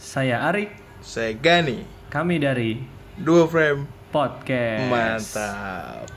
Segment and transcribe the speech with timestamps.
[0.00, 1.84] Saya Arik, Saya Gani.
[2.08, 2.80] kami dari
[3.14, 3.84] Dua frame.
[4.08, 4.88] podcast.
[4.88, 6.08] Mantap.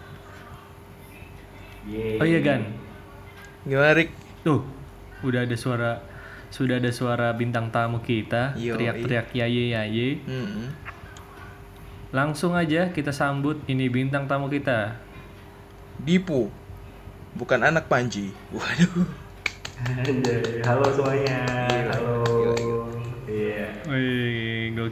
[2.18, 2.64] Oh iya Gan,
[3.68, 4.10] Gimana Rik?
[4.40, 4.64] tuh
[5.20, 6.00] udah ada suara
[6.48, 10.24] sudah ada suara bintang tamu kita teriak-teriak yaye yaye.
[10.24, 10.72] Mm-mm.
[12.16, 14.96] Langsung aja kita sambut ini bintang tamu kita.
[16.00, 16.48] Dipu.
[17.36, 18.32] Bukan anak Panji.
[18.50, 19.04] Waduh.
[20.64, 21.44] Halo semuanya.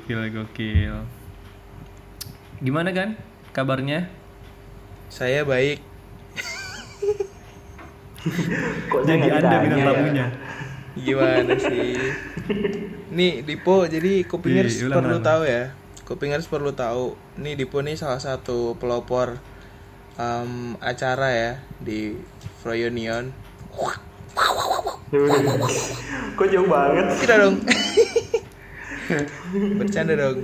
[0.01, 0.95] Gokil gokil.
[2.57, 3.13] Gimana Gan?
[3.53, 4.09] Kabarnya?
[5.13, 5.77] Saya baik.
[8.89, 9.85] Kok Jadi anda ditanya bintang ya?
[9.93, 10.25] tamunya.
[10.97, 12.01] Gimana sih?
[13.13, 15.25] Nih Dipo, jadi Kupingers Ih, ulang, perlu ulang.
[15.25, 15.63] tahu ya.
[16.05, 17.13] Kupingers perlu tahu.
[17.37, 19.37] Nih Dipo nih salah satu pelopor
[20.17, 22.17] em, acara ya di
[22.65, 23.29] Froyonion.
[26.33, 27.05] Kok jauh banget?
[27.21, 27.55] Tidak dong.
[29.77, 30.37] Bercanda dong.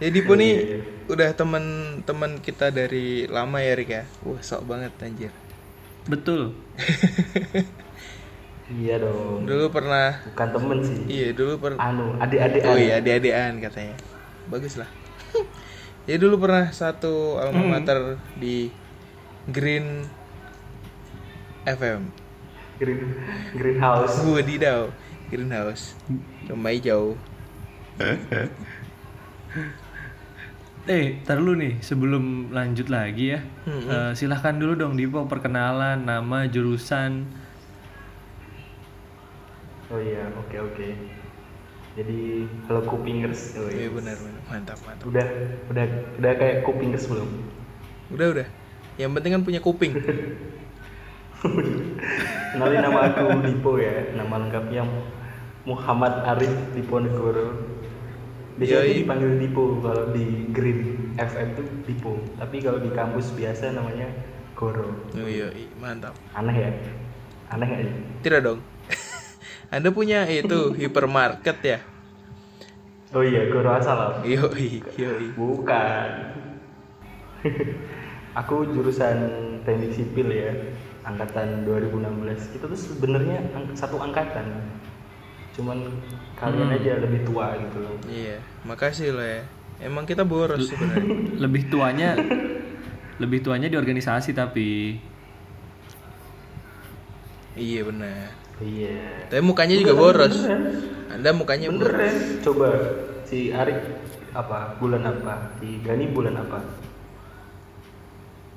[0.00, 0.78] Jadi Dipo nih Iya, iya.
[1.12, 4.04] udah teman-teman kita dari lama ya Rik ya.
[4.24, 5.32] Wah, sok banget anjir.
[6.08, 6.56] Betul.
[8.70, 9.50] Iya dong.
[9.50, 10.98] Dulu pernah Bukan temen sih.
[11.10, 12.62] iya dulu pernah Anu, adik-adik.
[12.70, 13.98] Oh iya, adik-adikan katanya.
[14.46, 14.86] Bagus lah.
[16.06, 18.70] Jadi dulu pernah satu alma mater di
[19.50, 20.06] Green
[21.66, 22.14] FM.
[22.78, 23.00] Green
[23.58, 24.22] Greenhouse.
[24.22, 24.94] Wadidaw,
[25.34, 25.98] Greenhouse.
[26.46, 27.18] Rumah hijau.
[30.88, 33.44] Eh, tar dulu nih sebelum lanjut lagi ya.
[33.68, 37.28] Eh, silahkan dulu dong Dipo perkenalan nama jurusan.
[39.92, 40.88] Oh iya, oke oke.
[42.00, 43.60] Jadi halo Kupingers.
[43.60, 43.88] Oh, Iya iya.
[43.92, 44.40] benar benar.
[44.48, 45.04] Mantap mantap.
[45.04, 45.26] Udah
[45.68, 45.84] udah
[46.16, 47.28] udah kayak Kupingers belum?
[48.10, 48.46] Udah udah.
[48.96, 49.92] Yang penting kan punya kuping.
[52.50, 54.16] Kenalin nama aku Dipo ya.
[54.16, 54.82] Nama lengkapnya
[55.68, 57.69] Muhammad Arif Diponegoro.
[58.60, 59.00] Biasanya Yoi.
[59.00, 60.80] dipanggil Dipo kalau di Green
[61.16, 62.12] FM tuh Dipo.
[62.36, 64.04] Tapi kalau di kampus biasa namanya
[64.52, 64.92] Goro.
[65.16, 66.12] Oh iya, iya, mantap.
[66.36, 66.70] Aneh ya?
[67.48, 67.92] Aneh nggak ya?
[68.20, 68.60] Tidak dong.
[69.74, 71.78] Anda punya itu hipermarket ya?
[73.10, 74.20] Oh iya, Goro Asalam.
[74.22, 75.32] Yoi, yoi.
[75.32, 76.08] Bukan.
[78.44, 79.16] Aku jurusan
[79.64, 80.52] teknik sipil ya,
[81.02, 82.52] angkatan 2016.
[82.52, 84.44] Kita tuh sebenarnya ang- satu angkatan.
[85.50, 85.78] Cuman
[86.34, 87.94] kalian aja lebih tua gitu loh.
[88.06, 89.42] Iya, makasih lo ya.
[89.80, 91.16] Emang kita boros sebenarnya.
[91.44, 92.12] Lebih tuanya
[93.16, 94.96] lebih tuanya di organisasi tapi
[97.52, 98.32] iya benar.
[98.60, 99.28] Iya.
[99.28, 100.36] Tapi mukanya juga boros.
[101.08, 102.00] Anda mukanya Bener boros.
[102.00, 102.12] ya?
[102.40, 102.68] Coba
[103.24, 103.76] si Arik
[104.32, 104.76] apa?
[104.76, 105.52] Bulan apa?
[105.60, 106.60] Si Gani bulan apa?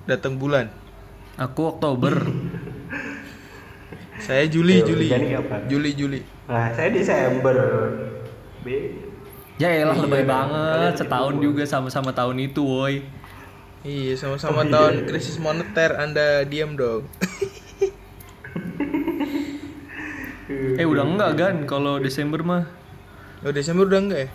[0.06, 0.68] Datang bulan.
[1.34, 2.14] aku Oktober.
[4.20, 5.08] Saya Juli, Yo, Juli.
[5.68, 6.20] Juli, Juli.
[6.46, 7.56] Nah, saya Desember.
[8.64, 8.68] B.
[9.54, 13.06] ya elah Iya, lebay banget setahun juga sama-sama tahun itu woi.
[13.84, 14.72] Iya, sama-sama Oh, iya.
[14.72, 15.94] tahun krisis moneter.
[15.94, 17.06] Anda diam dong.
[20.54, 22.66] Eh udah enggak kan kalau Desember mah.
[23.42, 24.30] Oh, Desember udah enggak ya?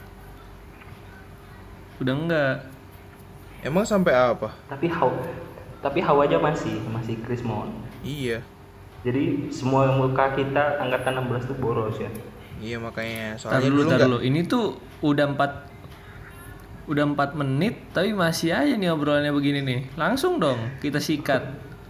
[1.99, 2.55] Udah enggak.
[3.61, 4.55] Emang sampai apa?
[4.67, 5.11] Tapi haw
[5.79, 7.71] tapi hawanya masih masih Krismon.
[8.03, 8.43] Iya.
[9.07, 12.11] Jadi semua muka kita angkatan 16 tuh boros ya.
[12.59, 14.19] Iya makanya soalnya dulu, dulu tar enggak dulu.
[14.27, 14.65] Ini tuh
[15.07, 19.81] udah 4 udah 4 menit tapi masih aja nih obrolannya begini nih.
[19.95, 21.43] Langsung dong kita sikat.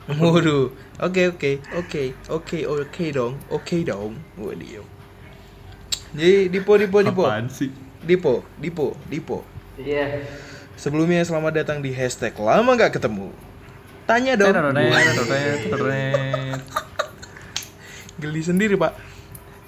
[0.20, 0.72] Waduh.
[1.04, 1.60] Oke, oke.
[1.76, 2.16] Oke.
[2.32, 3.36] Oke, oke dong.
[3.52, 4.16] Oke dong.
[4.36, 4.84] Waduh.
[6.16, 7.24] Jadi Dipo Dipo Dipo.
[7.28, 7.68] Apaan sih?
[8.04, 9.44] Dipo, Dipo, Dipo.
[9.76, 10.24] Iya.
[10.78, 13.28] Sebelumnya selamat datang di hashtag lama nggak ketemu.
[14.08, 14.54] Tanya dong.
[14.54, 16.60] Teret, teret, teret.
[18.18, 18.94] Geli sendiri pak.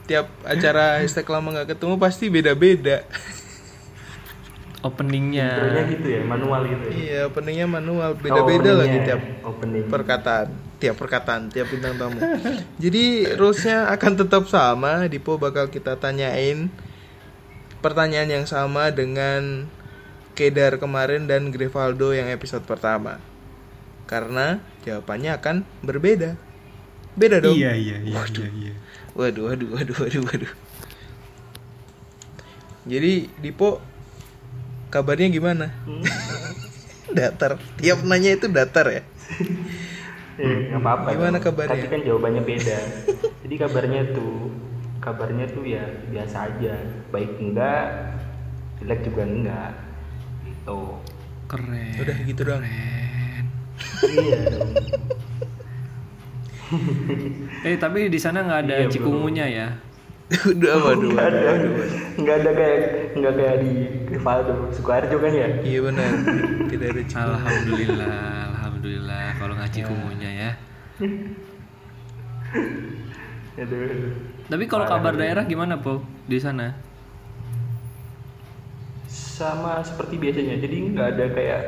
[0.06, 3.06] Tiap acara hashtag lama nggak ketemu pasti beda-beda.
[4.80, 5.48] Openingnya.
[5.60, 6.92] Intronya gitu ya, manual gitu ya.
[6.96, 9.06] Iya, openingnya manual, Oh, beda-beda lagi openingnya.
[9.12, 9.84] tiap opening.
[9.92, 10.46] perkataan,
[10.80, 12.16] tiap perkataan, tiap bintang tamu.
[12.80, 15.04] Jadi rulesnya akan tetap sama.
[15.04, 16.72] Dipo bakal kita tanyain
[17.84, 19.68] pertanyaan yang sama dengan
[20.32, 23.20] Kedar kemarin dan Grivaldo yang episode pertama.
[24.08, 26.40] Karena jawabannya akan berbeda.
[27.18, 27.56] Beda dong.
[27.58, 28.48] Iya iya iya iya.
[28.54, 28.72] iya.
[29.14, 30.52] Waduh, waduh, waduh, waduh, waduh.
[32.86, 33.82] Jadi Dipo
[34.90, 35.70] kabarnya gimana?
[35.86, 36.02] Hmm.
[37.16, 37.58] datar.
[37.78, 39.02] Tiap nanya itu datar ya.
[40.40, 41.08] Eh, nggak apa-apa.
[41.12, 41.44] Gimana dong.
[41.52, 41.76] kabarnya?
[41.76, 42.78] Tapi kan jawabannya beda.
[43.44, 44.48] Jadi kabarnya tuh
[44.96, 46.80] kabarnya tuh ya biasa aja.
[47.12, 48.16] Baik enggak,
[48.80, 49.72] jelek juga enggak.
[50.48, 50.80] Gitu.
[51.44, 51.92] Keren.
[52.00, 52.64] Udah gitu doang.
[52.64, 53.44] Keren.
[54.16, 54.70] iya dong.
[57.62, 58.92] Eh tapi di sana nggak ada Iya, bro.
[58.92, 59.68] cikungunya ya?
[60.54, 61.52] Udah waduh, nggak waduh, ada
[62.16, 62.78] nggak ada kayak
[63.18, 63.72] nggak kayak di
[64.06, 66.10] Rivaldo Sukoharjo kan ya Iya benar.
[66.70, 67.26] Tidak ada cium.
[67.34, 68.22] Alhamdulillah,
[68.54, 70.50] alhamdulillah kalau ngaji kumunya ya.
[73.56, 74.12] Aduh, aduh.
[74.46, 76.78] Tapi kalau kabar daerah gimana po di sana?
[79.10, 81.60] sama seperti biasanya jadi nggak ada kayak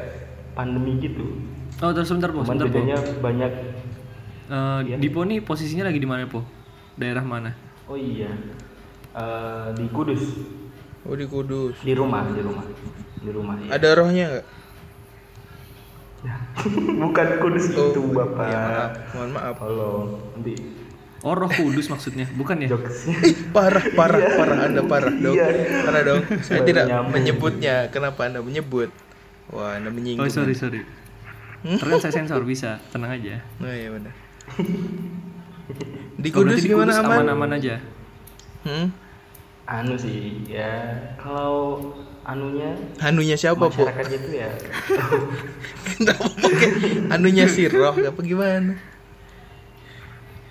[0.52, 1.25] pandemi gitu
[1.81, 2.78] Oh terus sebentar po, cuman sebentar po.
[3.19, 3.52] banyak
[4.44, 4.97] Eh, Iya.
[4.97, 6.43] Dipo nih posisinya lagi di mana po?
[6.94, 7.50] Daerah mana?
[7.85, 8.31] oh iya
[9.12, 10.23] Eh, di Kudus
[11.03, 11.77] Oh di Kudus.
[11.79, 12.65] di rumah di rumah
[13.19, 13.69] di rumah ya.
[13.73, 14.47] Ada rohnya nggak?
[17.03, 18.93] bukan Kudus Oh, itu bapak iya, maaf.
[19.12, 19.55] Mohon maaf.
[19.59, 20.55] tolong nanti
[21.23, 22.69] Oh Roh Kudus maksudnya, bukan ya?
[22.69, 23.15] jokesnya
[23.55, 24.59] Parah, parah, parah.
[24.65, 25.35] Anda parah dong.
[25.35, 25.47] Iya.
[25.81, 26.23] Parah dong.
[26.43, 27.12] Saya Baru tidak nyambung.
[27.15, 27.75] menyebutnya.
[27.89, 28.91] Kenapa Anda menyebut?
[29.49, 30.27] Wah, Anda menyinggung.
[30.27, 30.83] Oh sorry sorry.
[31.62, 33.39] Terus saya sensor bisa, tenang aja.
[33.56, 34.11] Oh iya benar.
[36.14, 37.25] Di Oh, Kudus gimana aman?
[37.25, 37.76] Aman-aman aja.
[38.62, 38.88] Hmm?
[39.62, 43.70] anu sih ya kalau anunya Anunya siapa, Bu?
[43.70, 44.49] masyarakatnya itu ya
[45.96, 46.70] Kenapa pakai
[47.08, 48.75] anunya si roh apa gimana?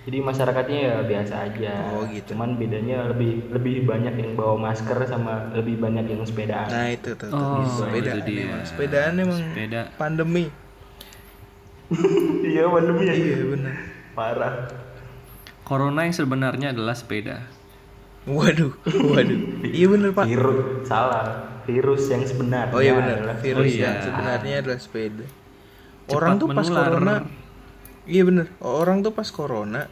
[0.02, 2.34] jadi masyarakatnya ya biasa aja Oh, gitu.
[2.34, 7.12] cuman bedanya lebih lebih banyak yang bawa masker sama lebih banyak yang sepedaan Nah, itu
[7.14, 7.38] tuh, tuh.
[7.38, 8.42] Oh, sepedaan itu dia.
[8.48, 8.62] emang.
[8.66, 9.80] Sepedaan emang Sepeda.
[9.94, 10.44] pandemi.
[12.48, 13.74] iya pandemi ya Iya, benar.
[14.12, 14.68] Parah
[15.62, 17.48] Corona yang sebenarnya adalah sepeda.
[18.22, 19.38] Waduh, waduh.
[19.62, 20.26] Iya benar, Pak.
[20.26, 21.26] virus salah
[21.62, 23.16] virus yang sebenarnya Oh iya benar.
[23.18, 23.82] adalah Virus Oh, iya.
[23.84, 25.26] yang sebenarnya adalah sepeda.
[26.02, 26.82] Cepat Orang tuh pas menular.
[26.84, 27.14] corona
[28.02, 29.86] Iya bener Orang tuh pas corona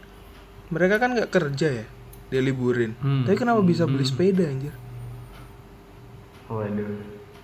[0.66, 1.87] Mereka kan nggak kerja ya
[2.28, 3.23] Dia liburin Hmm.
[3.23, 4.75] Tapi kenapa bisa beli sepeda anjir
[6.46, 6.90] waduh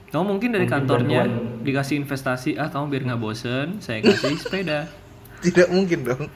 [0.08, 1.62] Kamu mungkin dari Mungkin kantornya bantuan.
[1.62, 4.86] dikasih investasi, ah kamu biar nggak bosen, saya kasih sepeda.
[5.44, 6.26] Tidak mungkin dong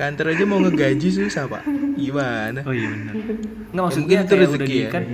[0.00, 1.60] Kantor aja mau ngegaji susah pak
[2.00, 3.12] Gimana Oh iya benar.
[3.12, 4.88] Nggak Ya, maksudnya mungkin itu kayak rezeki udah di ya.
[4.88, 5.04] kan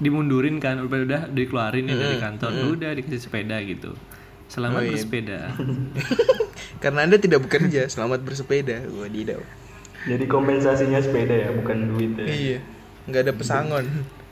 [0.00, 3.92] dimundurin kan, udah udah dikeluarin ya dari kantor, udah dikasih sepeda gitu.
[3.92, 4.92] Oh, Selamat iya.
[4.96, 5.38] bersepeda.
[6.82, 9.40] Karena anda tidak bekerja Selamat bersepeda Wadidaw
[10.08, 12.58] jadi kompensasinya sepeda ya bukan duit ya Iya
[13.04, 13.84] nggak ada pesangon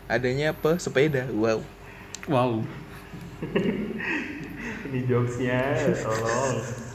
[0.09, 0.81] Adanya apa?
[0.81, 1.61] Sepeda Wow
[2.25, 2.65] Wow.
[4.89, 6.88] ini jokesnya tolong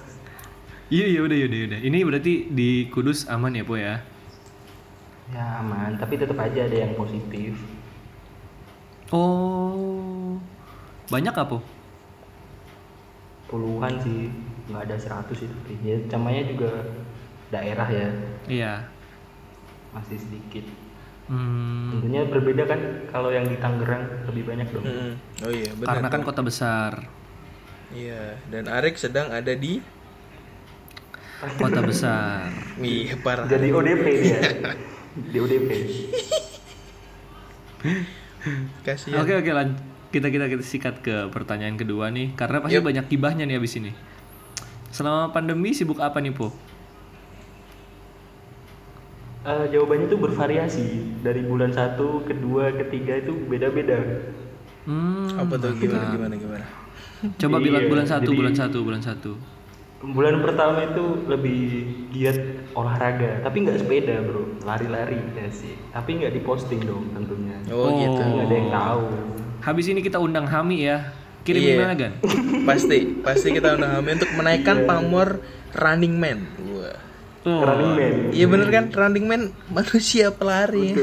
[0.92, 1.80] Iya iya udah udah udah.
[1.80, 4.04] Ini berarti di Kudus aman ya po ya?
[5.34, 7.58] ya aman tapi tetap aja ada yang positif
[9.10, 10.38] Oh.
[11.10, 11.58] Banyak apa?
[13.50, 14.34] puluhan sih
[14.66, 15.54] nggak ada 100 itu
[15.86, 16.70] ya namanya juga
[17.54, 18.10] daerah ya
[18.50, 18.74] Iya.
[19.94, 20.66] masih sedikit
[21.24, 25.12] Hmm, tentunya berbeda kan kalau yang di Tangerang lebih banyak dong Mm-mm.
[25.40, 27.08] Oh iya benar karena kan kota besar.
[27.96, 29.80] Iya Dan Arik sedang ada di
[31.54, 32.48] Kota besar.
[32.78, 34.40] Iya parah jadi ODP dia
[35.14, 35.70] di ODP
[38.82, 39.76] Kasihan Oke oke lan
[40.10, 42.86] kita kita kita sikat ke pertanyaan kedua nih karena pasti Yup.
[42.86, 43.92] banyak gibahnya nih abis ini.
[44.90, 46.54] Selama pandemi sibuk apa nih po?
[49.44, 50.86] Eh, jawabannya tuh bervariasi
[51.20, 54.00] dari bulan satu kedua ketiga itu beda-beda
[54.84, 56.66] Hmm, Apa tuh gimana gimana gimana
[57.34, 59.32] Coba Iya, bilang bulan satu jadi- bulan satu bulan satu.
[60.04, 61.60] Bulan pertama itu lebih
[62.12, 62.36] giat
[62.76, 64.44] olahraga tapi nggak sepeda bro.
[64.68, 65.80] Lari-lari ya sih.
[65.90, 67.56] Tapi nggak diposting dong tentunya.
[67.72, 68.20] Oh, gitu.
[68.20, 69.04] Nggak ada yang tahu.
[69.64, 71.16] Habis ini kita undang Hami ya.
[71.44, 71.74] Kirim Iya.
[71.76, 72.12] email kan?
[72.70, 75.40] Pasti Pasti kita udah hamil untuk menaikkan pamor
[75.76, 76.40] Running Man.
[76.72, 77.00] Wah.
[77.44, 78.14] Oh, running man.
[78.32, 78.86] Iya bener kan?
[78.88, 79.42] Running Man
[79.76, 80.96] manusia pelari.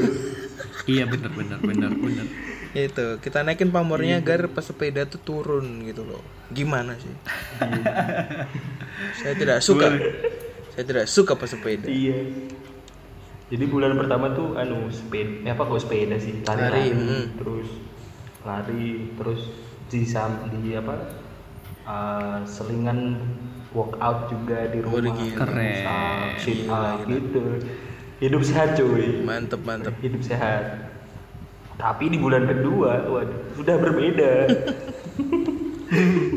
[0.89, 2.27] Iya benar benar benar benar.
[2.75, 3.19] Itu.
[3.19, 6.23] Kita naikin pamornya agar pesepeda tuh turun gitu loh.
[6.55, 7.15] Gimana sih?
[9.23, 9.91] Saya tidak suka.
[10.75, 12.17] Saya tidak suka pesepeda iya.
[13.51, 16.41] Jadi bulan pertama tuh anu sepeda eh, apa kok sepeda sih?
[16.47, 17.25] Lari, lari-lari hmm.
[17.37, 17.69] terus
[18.47, 18.85] lari
[19.19, 19.41] terus
[19.91, 20.95] di sam di apa
[21.85, 23.19] eh, selingan
[23.75, 25.11] workout juga di rumah.
[25.11, 25.37] gila.
[25.37, 25.85] Keren.
[26.39, 27.43] Sit Gila, up, gitu.
[28.23, 29.21] Hidup sehat cuy.
[29.27, 29.95] Mantep mantep.
[29.99, 30.90] Hidup sehat
[31.81, 34.31] tapi di bulan kedua waduh sudah berbeda.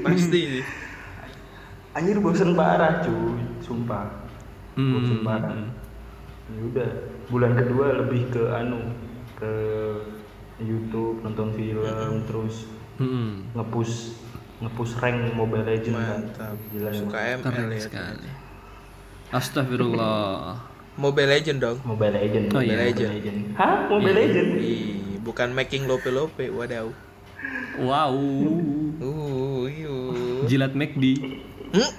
[0.01, 0.41] Pasti.
[1.93, 3.41] Anjir bosen parah cuy.
[3.59, 4.05] Sumpah.
[4.73, 5.53] Bosen Hmm, parah.
[5.53, 5.69] hmm.
[6.43, 6.89] ya udah
[7.29, 8.81] bulan kedua lebih ke anu
[9.33, 9.51] ke
[10.59, 11.83] YouTube nonton film
[12.25, 14.15] terus Hmm, ngepush
[14.59, 16.19] ngepush rank Mobile Legends kan.
[16.23, 16.55] Mantap.
[16.69, 17.17] Gila Suka.
[17.17, 17.79] ML keren ya.
[17.79, 18.29] sekali.
[19.29, 20.57] Astagfirullah.
[20.93, 21.77] Mobile Legend dong.
[21.83, 22.49] Mobile Legends.
[22.49, 22.85] Oh, Mobile iya.
[22.85, 23.75] Legend hah?
[23.89, 24.81] Mobile Legend Ih,
[25.23, 26.91] bukan making lope-lope, wadaw.
[27.75, 28.13] Wow.
[28.99, 29.67] Uh.
[30.45, 31.03] Jilat McD.
[31.71, 31.91] Hmm?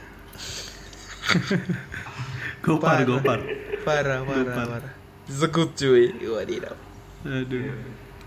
[2.65, 3.41] Gopar, gopar.
[3.85, 4.93] Parah, parah, parah.
[5.27, 6.13] Zekut cuy.
[6.19, 6.77] Wadidaw.
[7.25, 7.73] Aduh.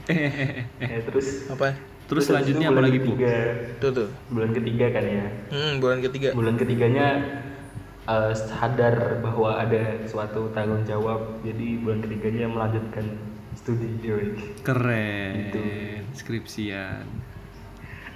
[0.08, 0.50] Eh, eh, eh,
[0.80, 0.88] eh.
[0.88, 1.74] Ya, terus Apa?
[2.08, 3.12] Terus terus selanjutnya apa bulan lagi, Bu?
[3.12, 3.36] ketiga,
[3.78, 4.10] Tuh tuh.
[4.32, 6.30] bulan ketiga kan ya Hmm, bulan ketiga.
[6.32, 7.08] bulan ketiganya
[8.08, 13.04] eh, sadar bahwa ada suatu tanggung jawab jadi bulan ketiganya melanjutkan
[13.58, 14.38] studi yoi.
[14.62, 15.34] Keren.
[15.50, 15.62] Gitu.
[16.14, 17.06] Skripsian.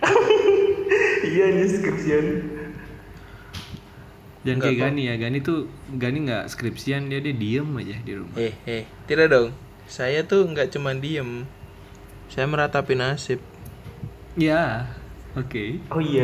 [1.30, 2.26] iya ini skripsian
[4.42, 4.82] Dan kayak kok.
[4.90, 8.38] Gani ya, Gani tuh Gani nggak skripsian dia dia diem aja di rumah.
[8.38, 9.50] Eh, eh, tidak dong.
[9.86, 11.46] Saya tuh nggak cuma diem.
[12.32, 13.38] Saya meratapi nasib.
[14.40, 14.88] Ya,
[15.36, 15.84] oke.
[15.92, 16.24] oh iya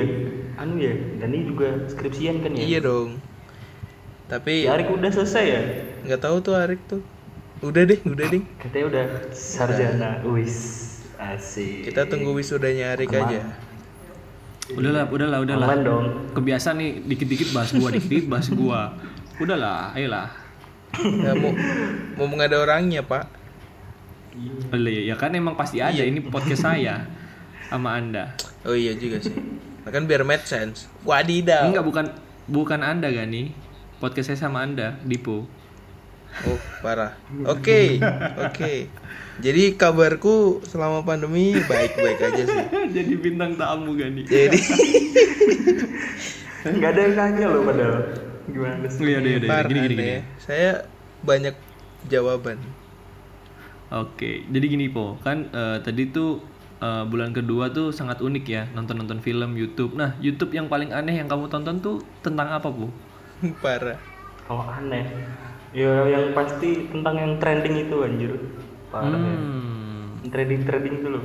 [0.55, 3.19] anu ya dan ini juga skripsian kan ya Iya dong.
[4.31, 5.61] Tapi Si Arik udah selesai ya
[6.07, 7.03] nggak tahu tuh Arik tuh.
[7.57, 8.43] Udah deh, udah deh.
[8.61, 10.57] katanya udah sarjana wis
[11.17, 13.25] asik Kita tunggu wisudanya Arik Aman.
[13.25, 13.39] aja.
[14.77, 15.67] Udahlah, udahlah, udahlah.
[15.67, 16.05] Aman dong
[16.37, 18.93] Kebiasaan nih dikit-dikit bahas gua, dikit-dikit bahas gua.
[19.41, 20.29] Udahlah, ayolah.
[20.97, 21.53] Ya, mau
[22.25, 23.25] mau ada orangnya pak.
[24.69, 25.97] Oh, iya, ya kan emang pasti ada.
[25.97, 27.09] Ini podcast saya
[27.73, 28.37] sama Anda.
[28.63, 29.33] Oh iya juga sih.
[29.33, 30.85] Nah, kan biar make sense.
[31.07, 31.71] Wadidaw.
[31.71, 32.05] Enggak, bukan
[32.45, 33.55] bukan Anda Gani.
[33.97, 35.49] Podcast saya sama Anda, Dipo.
[36.45, 37.17] Oh parah.
[37.49, 37.97] Oke,
[38.37, 38.73] oke.
[39.37, 42.61] Jadi kabarku selama pandemi baik-baik aja sih.
[42.97, 44.25] Jadi bintang tamu Gani.
[44.25, 44.57] Jadi
[46.67, 47.95] nggak ada yang nanya loh padahal
[48.51, 49.47] gimana sih Iya, iya, iya.
[49.47, 50.19] parah Gini, gini, gini.
[50.41, 50.83] Saya
[51.23, 51.55] banyak
[52.11, 52.59] jawaban.
[53.87, 56.43] Oke, jadi gini po, kan eh, tadi tuh
[56.83, 59.95] eh, bulan kedua tuh sangat unik ya nonton-nonton film YouTube.
[59.95, 62.91] Nah, YouTube yang paling aneh yang kamu tonton tuh tentang apa po?
[63.63, 63.95] parah.
[64.47, 65.03] kalau aneh
[65.75, 68.31] ya yang pasti tentang yang trending itu anjir
[68.91, 71.23] parah ya Hmm, trading trading itu loh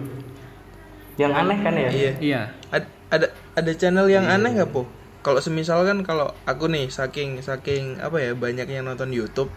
[1.21, 2.13] yang aneh kan ya Iya.
[2.19, 2.43] iya.
[2.73, 4.89] Ad- ada ada channel yang aneh nggak po?
[5.23, 9.53] Kalau semisal kan kalau aku nih saking saking apa ya banyak yang nonton YouTube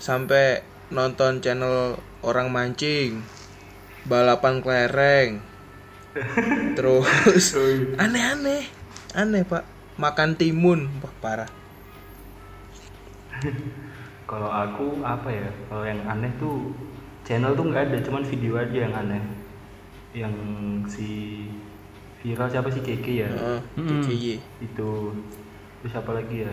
[0.00, 3.20] sampai nonton channel orang mancing,
[4.08, 5.30] balapan kelereng,
[6.76, 7.54] terus
[7.98, 8.64] aneh-aneh,
[9.14, 9.64] aneh pak,
[10.00, 11.50] makan timun, wah parah.
[14.30, 16.70] kalau aku apa ya kalau yang aneh tuh
[17.20, 19.18] channel tuh nggak ada cuman video aja yang aneh
[20.12, 20.30] yang
[20.86, 21.42] si
[22.16, 24.00] viral siapa sih Keke ya Heeh, Hmm.
[24.00, 24.38] KKY.
[24.60, 24.90] itu
[25.80, 26.52] terus apa lagi ya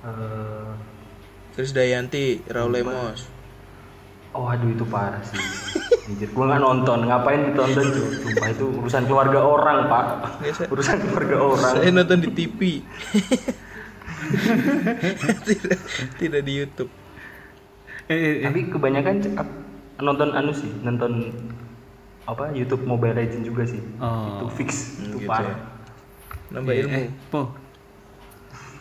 [0.00, 0.70] Eh,
[1.50, 3.26] Terus Dayanti, Raul Lemos.
[4.30, 5.40] oh aduh itu parah sih
[6.06, 10.06] Anjir, gua nggak nonton ngapain ditonton cuy sumpah itu urusan keluarga orang pak
[10.38, 10.62] Biasa.
[10.68, 12.60] urusan keluarga orang Saya nonton di TV.
[15.44, 15.78] tidak,
[16.20, 16.90] tidak di YouTube.
[18.04, 18.44] Eh, eh, eh.
[18.44, 19.14] tapi kebanyakan
[19.98, 21.28] nonton anu sih nonton
[22.24, 24.40] apa YouTube Mobile Legends juga sih Oh.
[24.40, 25.56] itu fix Hmm, itu gitu parah ya.
[26.50, 26.94] Nambah Eh, ilmu.
[26.94, 27.42] eh, po.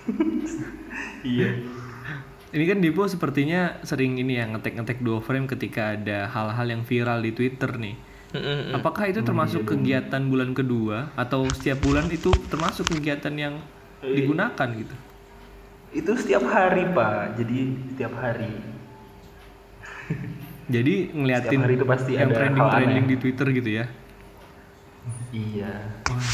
[1.25, 1.49] iya
[2.47, 7.19] Ini kan Dipo sepertinya sering ini ya ngetek-ngetek dua frame ketika ada hal-hal yang viral
[7.19, 7.99] di Twitter nih.
[8.71, 13.59] Apakah itu termasuk kegiatan bulan kedua atau setiap bulan itu termasuk kegiatan yang
[13.99, 14.95] digunakan gitu?
[15.97, 17.59] Itu setiap hari pak jadi
[17.91, 18.53] setiap hari
[20.67, 23.07] Jadi ngeliatin Setiap hari itu pasti yang ada hal trending-trending aneh.
[23.07, 23.85] di Twitter gitu ya.
[25.31, 25.73] iya
[26.05, 26.27] Wah.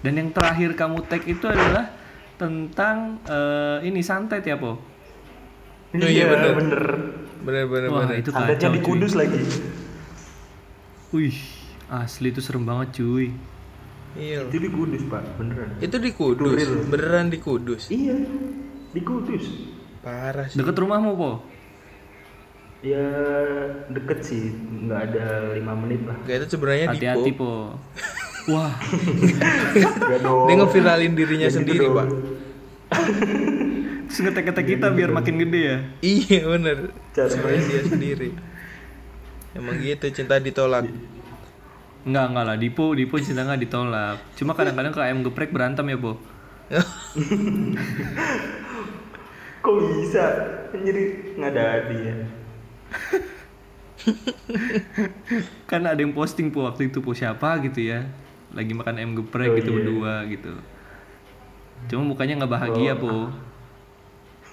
[0.00, 1.92] Dan yang terakhir kamu tag itu adalah
[2.34, 4.80] tentang eh, ini santet ya, Po?
[5.92, 6.52] Oh, iya, bener.
[6.56, 6.82] bener
[7.38, 8.16] Bener bener Wah, bener.
[8.16, 8.86] itu santetnya kacau, di cuy.
[8.88, 9.40] Kudus lagi
[11.10, 11.36] Wih,
[11.86, 13.36] asli itu serem banget, cuy.
[14.12, 14.44] Iya.
[14.44, 16.56] itu di Kudus pak beneran Itu di Kudus.
[16.86, 17.88] Beneran di Kudus.
[17.88, 18.16] iya
[18.92, 19.44] di Kudus
[20.02, 20.58] Parah sih.
[20.58, 21.32] Deket rumahmu, Po?
[22.82, 22.98] ya
[23.86, 27.78] deket sih nggak ada lima menit lah Gak itu sebenarnya di Hati-hati, Po.
[28.50, 28.74] Wah,
[30.18, 31.94] Dia ngeviralin dirinya Ya gitu sendiri, dong.
[31.94, 32.08] Pak.
[34.02, 35.78] terus ngetek-ngetek kita biar makin gede ya.
[36.02, 36.76] Iya bener.
[37.14, 38.30] Sebenarnya dia sendiri.
[39.54, 40.90] Emang gitu cinta ditolak.
[42.02, 42.56] Enggak, enggak lah.
[42.58, 44.18] Dipo, Dipo cinta nggak ditolak.
[44.34, 46.18] Cuma kadang-kadang ke ayam geprek berantem ya, Po.
[49.62, 50.24] kok bisa
[50.74, 51.02] jadi
[51.38, 52.14] nggak ada dia
[55.70, 57.14] Kan ada yang posting, Po, waktu itu, Po.
[57.14, 58.02] Siapa gitu ya.
[58.50, 59.76] Lagi makan ayam geprek Oh, gitu iya.
[59.78, 60.52] berdua gitu.
[61.86, 63.30] Cuma mukanya nggak bahagia, Po.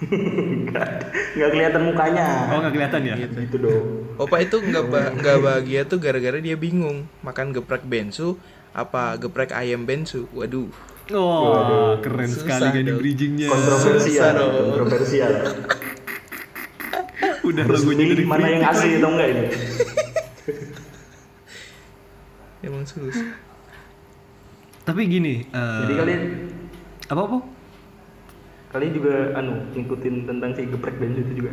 [0.00, 3.14] nggak kelihatan mukanya Oh, nggak kelihatan ya?
[3.20, 3.84] gitu dong
[4.16, 8.40] Opa itu nggak ba- nggak bahagia tuh gara-gara dia bingung makan geprek bensu
[8.72, 10.24] apa geprek ayam bensu.
[10.32, 10.72] Waduh.
[11.10, 12.98] Wah, keren Susah sekali dong.
[12.98, 13.48] bridgingnya.
[13.50, 14.34] kontroversial
[14.70, 15.32] kontroversial
[17.40, 19.42] Udah Terus lagunya dari mana yang asli atau enggak ini
[22.66, 23.24] Emang susah.
[24.84, 26.22] Tapi gini, eh, jadi kalian
[27.08, 27.38] apa, Po?
[28.70, 31.50] kalian juga anu ngikutin tentang si geprek bensu itu juga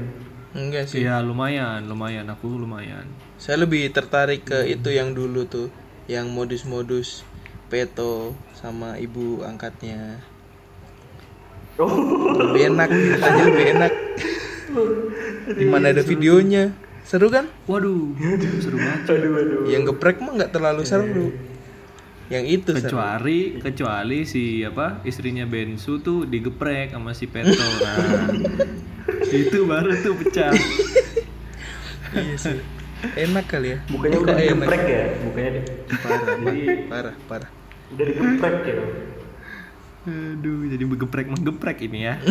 [0.54, 1.02] Enggak sih.
[1.02, 3.06] Iya lumayan, lumayan aku lumayan.
[3.38, 5.70] Saya lebih tertarik ke itu yang dulu tuh,
[6.06, 7.22] yang modus-modus
[7.68, 10.00] peto sama ibu angkatnya.
[11.78, 11.94] Oh,
[12.34, 13.94] Lebih enak, ceritanya lebih enak.
[15.62, 16.74] Di mana ada videonya,
[17.06, 17.46] seru kan?
[17.70, 18.18] Waduh,
[18.58, 19.14] seru banget.
[19.14, 19.62] aduh aduh.
[19.70, 21.38] Yang geprek mah nggak terlalu seru.
[22.34, 22.82] Yang itu seru.
[22.82, 28.26] Kecuali kecuali si apa istrinya Bensu tuh digeprek sama si Peto kan.
[29.46, 30.58] itu baru tuh pecah.
[32.18, 32.77] Iya sih.
[32.98, 33.78] Enak kali ya.
[33.88, 34.48] Bukannya udah enak?
[34.48, 35.04] digeprek ya?
[35.22, 35.66] Bukannya di-
[35.98, 36.62] Parah, Jadi
[36.92, 37.50] parah, parah.
[37.94, 38.76] udah digeprek ya.
[40.08, 42.16] Aduh, jadi geprek menggeprek ini ya.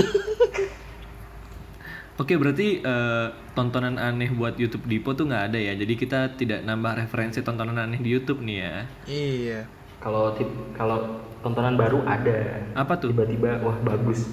[2.17, 5.77] Oke, berarti eh, tontonan aneh buat YouTube Dipo tuh nggak ada ya.
[5.77, 8.75] Jadi kita tidak nambah referensi tontonan aneh di YouTube nih ya.
[9.05, 9.61] Iya.
[10.01, 12.65] Kalau tip- kalau tontonan baru ada.
[12.73, 13.13] Apa tuh?
[13.13, 14.33] Tiba-tiba wah bagus.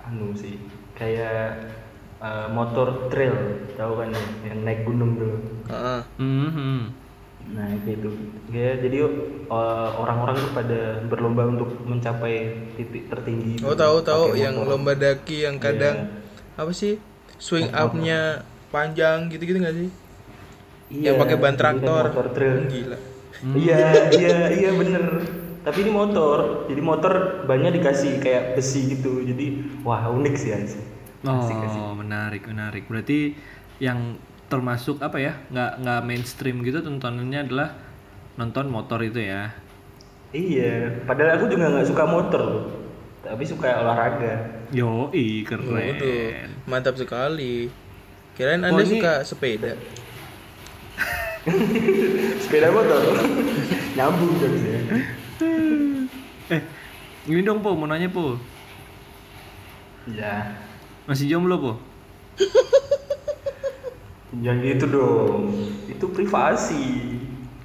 [0.00, 0.56] Anu sih.
[0.96, 1.75] Kayak
[2.22, 3.34] eh, motor trail,
[3.76, 4.22] tahu kan ya?
[4.52, 5.36] yang naik gunung dulu.
[5.68, 6.00] Heeh.
[6.20, 6.80] Mhm.
[7.46, 8.10] Nah gitu.
[8.50, 9.06] Ya jadi
[9.46, 13.62] eh, orang-orang tuh pada berlomba untuk mencapai titik tertinggi.
[13.62, 14.70] Oh tahu tahu yang motor.
[14.74, 16.10] lomba daki yang kadang
[16.56, 16.96] apa sih
[17.36, 18.42] swing up-nya
[18.72, 19.88] panjang gitu-gitu nggak sih?
[20.86, 22.04] Iya, yang pakai ban traktor.
[22.10, 22.56] Motor trail.
[22.70, 22.98] Gila.
[23.52, 25.04] Iya, iya, iya bener.
[25.66, 29.26] Tapi ini motor, jadi motor banyak dikasih kayak besi gitu.
[29.26, 30.95] Jadi wah unik sih asik.
[31.26, 31.80] Asik, asik.
[31.80, 32.82] Oh, menarik, menarik.
[32.86, 33.34] Berarti
[33.78, 34.14] yang
[34.46, 35.32] termasuk apa ya?
[35.50, 37.68] Nggak nggak mainstream gitu tontonannya adalah
[38.34, 39.50] nonton motor itu ya.
[40.30, 42.42] Iya, padahal aku juga nggak suka motor.
[43.20, 44.34] Tapi suka olahraga.
[44.70, 45.10] Yo,
[45.42, 45.66] keren.
[45.66, 46.30] Waduh,
[46.64, 47.66] mantap sekali.
[48.36, 49.72] Kirain Oh, Anda ini- suka sepeda.
[52.42, 53.00] Sepeda motor.
[53.96, 54.80] Nyambung terus ya.
[56.48, 56.60] Eh,
[57.26, 58.36] ini dong po, mau nanya po.
[60.06, 60.54] Ya,
[61.06, 61.72] Masih jomblo po?
[64.42, 65.42] jangan gitu dong.
[65.86, 67.14] Itu privasi.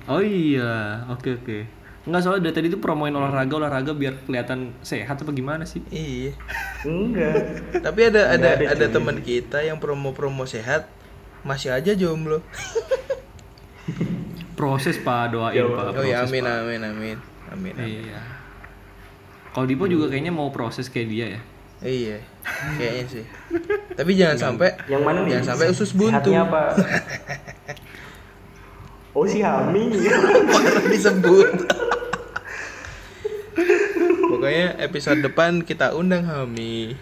[0.05, 1.57] Oh iya, oke oke.
[2.01, 5.85] Enggak soalnya dari tadi tuh promoin olahraga olahraga biar kelihatan sehat apa gimana sih?
[5.93, 6.33] Iya.
[6.85, 7.61] Enggak.
[7.85, 10.89] Tapi ada ada Nggak ada, ada teman kita yang promo-promo sehat
[11.45, 12.41] masih aja jomblo.
[14.57, 15.97] Proses pak doain Ya, pak.
[15.97, 16.57] Oh ya amin Pak.
[16.65, 17.17] amin amin.
[17.53, 17.73] Amin.
[17.77, 18.01] amin.
[18.05, 18.21] Iya.
[19.51, 21.41] Kalau Dipo juga kayaknya mau proses kayak dia ya.
[21.81, 22.21] Iya.
[22.77, 23.25] Kayaknya sih.
[23.97, 25.31] Tapi jangan sampai Yang mana nih?
[25.37, 26.29] Jangan sampai usus buntu.
[26.29, 26.63] Sehatnya apa?
[29.11, 29.91] Oh si Hami.
[30.87, 31.67] disebut.
[34.31, 36.95] Pokoknya episode depan kita undang Hami.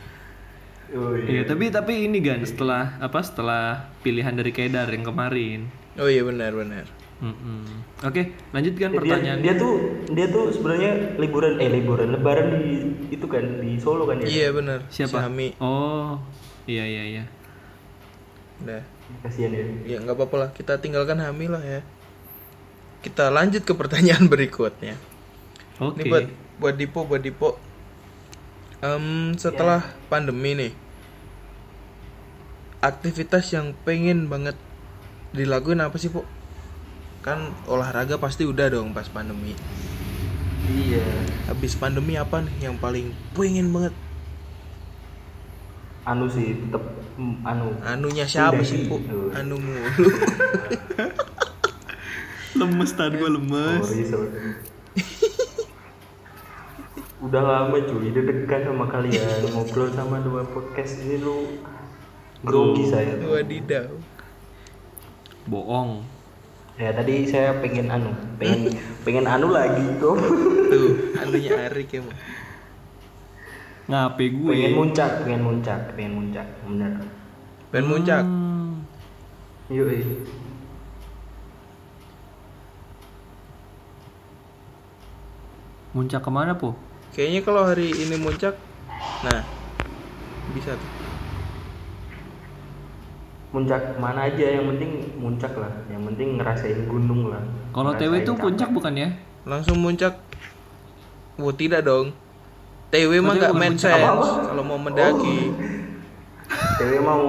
[0.90, 5.70] Oh, Iya, tapi tapi ini kan setelah apa setelah pilihan dari Kedar yang kemarin.
[6.02, 6.90] Oh iya benar benar.
[7.20, 7.68] Mm-mm.
[8.08, 9.40] Oke, lanjutkan dia, pertanyaan.
[9.44, 9.74] dia tuh
[10.16, 14.28] dia tuh sebenarnya liburan eh liburan lebaran di itu kan di Solo kan ya.
[14.28, 14.80] Iya benar.
[14.88, 15.20] Siapa?
[15.20, 15.48] Si Hami.
[15.60, 16.16] Oh,
[16.64, 17.24] iya iya iya.
[18.64, 18.84] Udah.
[19.20, 19.64] Kasihan ya.
[19.84, 20.50] Ya nggak apa-apa lah.
[20.56, 21.84] Kita tinggalkan Hami lah ya.
[23.04, 24.96] Kita lanjut ke pertanyaan berikutnya.
[25.84, 26.08] Oke.
[26.08, 27.60] Ini buat buat Dipo buat Dipo.
[28.80, 30.72] Em, setelah pandemi nih,
[32.80, 34.56] aktivitas yang pengen banget
[35.36, 36.24] dilakuin apa sih, Po?
[37.20, 39.52] Kan olahraga pasti udah dong pas pandemi.
[40.70, 41.04] Iya.
[41.50, 43.94] Habis pandemi apa nih yang paling pengen banget?
[46.08, 46.84] Anu sih tetep
[47.20, 47.68] mm, anu.
[47.84, 48.88] Anunya siapa sih.
[48.88, 48.98] Po?
[48.98, 49.30] Oh.
[49.36, 50.10] Anu mulu.
[52.60, 53.86] lemes tadi gue lemes.
[53.86, 54.32] Sorry, sorry.
[57.20, 61.60] Udah lama cuy, deg-degan sama kalian ngobrol sama dua podcast ini lu
[62.48, 63.20] grogi saya.
[63.20, 63.92] Wadidaw.
[65.44, 66.19] Bohong.
[66.80, 68.72] Ya tadi saya pengen anu, pengen
[69.04, 70.16] pengen anu lagi kok.
[70.72, 72.02] Tuh, anunya Arik ya.
[73.92, 74.48] Ngape gue?
[74.48, 76.94] pengen muncak, pengen muncak, pengen muncak, bener.
[77.70, 78.24] Ben Muncak.
[78.24, 78.88] Hmm.
[79.68, 79.92] Yuk.
[85.92, 86.80] Muncak ke mana po?
[87.12, 88.56] Kayaknya kalau hari ini Muncak,
[89.26, 89.44] nah
[90.56, 90.99] bisa tuh.
[93.50, 97.42] Muncak mana aja yang penting muncak lah, yang penting ngerasain gunung lah.
[97.74, 99.10] Kalau TW itu puncak bukan ya?
[99.46, 100.22] Langsung Muncak.
[101.40, 102.14] Oh, tidak dong.
[102.94, 103.98] TW mah nggak make Muncak.
[103.98, 105.50] sense kalau mau mendaki.
[106.78, 107.22] TW mau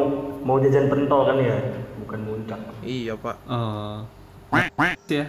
[0.45, 1.57] mau jajan pentol kan ya,
[2.05, 2.61] bukan muncak.
[2.85, 3.37] Iya, Pak.
[3.49, 4.05] Oh.
[5.09, 5.25] ya.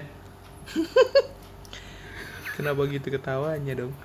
[2.56, 3.92] Kenapa gitu ketawanya dong?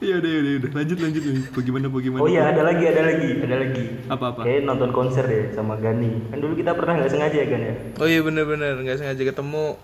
[0.00, 1.44] Iya udah udah udah lanjut lanjut lanjut.
[1.52, 2.20] Bagaimana bagaimana?
[2.24, 3.84] Oh iya ada lagi, ada lagi, ada lagi.
[4.08, 4.40] Apa apa?
[4.48, 6.32] Kayak nonton konser deh sama Gani.
[6.32, 7.74] Kan dulu kita pernah nggak sengaja kan ya.
[8.00, 9.76] Oh iya bener-bener nggak sengaja ketemu.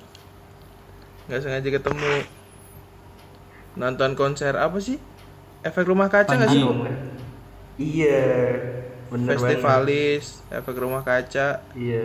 [1.29, 2.15] Nggak sengaja ketemu.
[3.77, 4.97] Nonton konser apa sih?
[5.67, 6.63] efek rumah kaca nggak sih?
[7.77, 8.23] Iya
[9.07, 12.03] bener banget Festivalis, efek rumah kaca, iya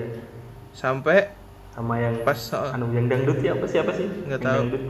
[0.70, 1.34] sampai
[1.74, 2.70] sama yang Pas, oh.
[2.76, 4.62] anu yang dangdut ya apa siapa sih Nggak tahu.
[4.70, 4.84] dangdut.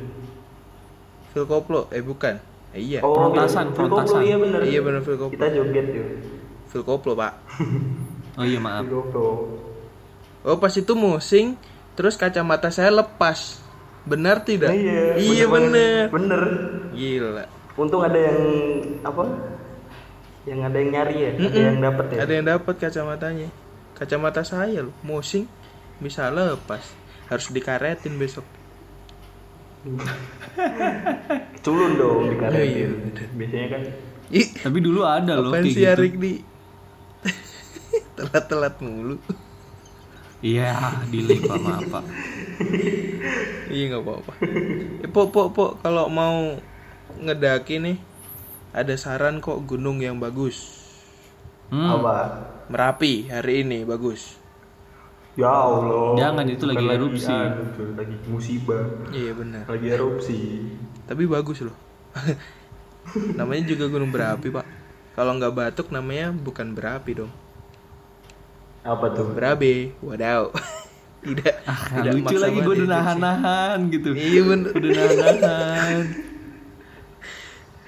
[1.31, 2.35] Phil Koplo, eh bukan,
[2.71, 5.33] eh, iya, oh Frontasan, iya, Phil Koplo, iya bener Iya, bener, Phil Koplo.
[5.33, 6.07] kita joget yuk
[6.67, 7.33] Phil Koplo pak.
[8.39, 8.87] Oh iya maaf.
[8.87, 9.27] Phil Koplo
[10.41, 11.53] Oh pas itu musing,
[11.93, 13.61] terus kacamata saya lepas,
[14.01, 14.73] benar tidak?
[14.73, 16.09] iya iya bener.
[16.09, 16.41] bener
[16.91, 17.45] Gila.
[17.77, 18.39] untung ada yang
[19.01, 19.23] apa
[20.43, 21.61] yang ada yang nyari ya ada Mm-mm.
[21.61, 23.47] yang dapat ya Ada yang dapat kacamatanya.
[23.93, 25.45] Kacamata saya loh, musing
[25.97, 26.81] bisa lepas.
[27.29, 28.41] Harus dikaretin besok.
[31.65, 32.87] culun dong di Iya, iya,
[33.33, 33.81] biasanya kan
[34.31, 36.03] Ih, Tapi dulu ada loh kayak sih gitu.
[36.15, 36.33] Di
[38.15, 39.19] telat-telat mulu.
[40.41, 40.73] Iya,
[41.11, 42.03] delay Pak, maaf Pak.
[43.75, 44.33] iya nggak apa-apa.
[45.05, 46.57] Eh, po, po, po, kalau mau
[47.21, 47.97] ngedaki nih,
[48.73, 50.81] ada saran kok gunung yang bagus.
[51.71, 51.87] Hmm.
[51.87, 52.15] apa
[52.67, 54.40] Merapi hari ini bagus.
[55.33, 57.31] Ya Allah Jangan, itu Bukan lagi erupsi.
[57.31, 59.63] anu, cuy, lagi musibah Iya benar.
[59.65, 60.39] lagi erupsi
[61.05, 61.77] Tapi bagus loh.
[63.39, 64.65] namanya juga gunung berapi pak.
[65.11, 67.31] Kalau nggak batuk namanya bukan berapi dong.
[68.81, 70.49] apa tuh Berabe, wadaw.
[71.25, 71.53] tidak.
[71.63, 74.09] Ah, tidak lucu lagi gue udah nahan-nahan gitu.
[74.11, 74.71] Iya bener.
[74.73, 75.99] Udah nahan-nahan.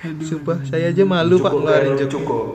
[0.27, 2.12] Sumpah, saya aja malu pak ngeluarin kan, jok.
[2.12, 2.45] cukup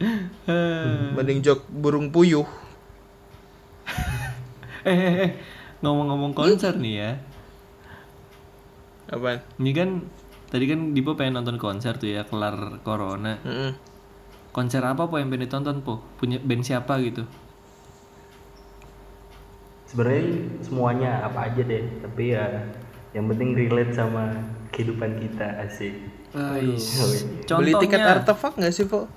[0.00, 2.48] Eh, Mending jok burung puyuh.
[4.86, 5.30] Eh, eh, eh.
[5.84, 7.10] ngomong-ngomong konser nih ya.
[9.10, 9.42] Apaan?
[9.58, 9.90] Ini kan
[10.48, 13.40] tadi kan Dipo pengen nonton konser tuh ya kelar corona.
[13.42, 13.72] Mm-mm.
[14.54, 16.04] Konser apa po yang pengen ditonton po?
[16.18, 17.26] Punya band siapa gitu?
[19.90, 20.22] sebenarnya
[20.62, 22.46] semuanya apa aja deh tapi ya
[23.10, 24.30] yang penting relate sama
[24.70, 25.98] kehidupan kita asik
[26.30, 26.94] Ais.
[27.50, 29.10] Beli tiket Contohnya, artefak nggak sih po?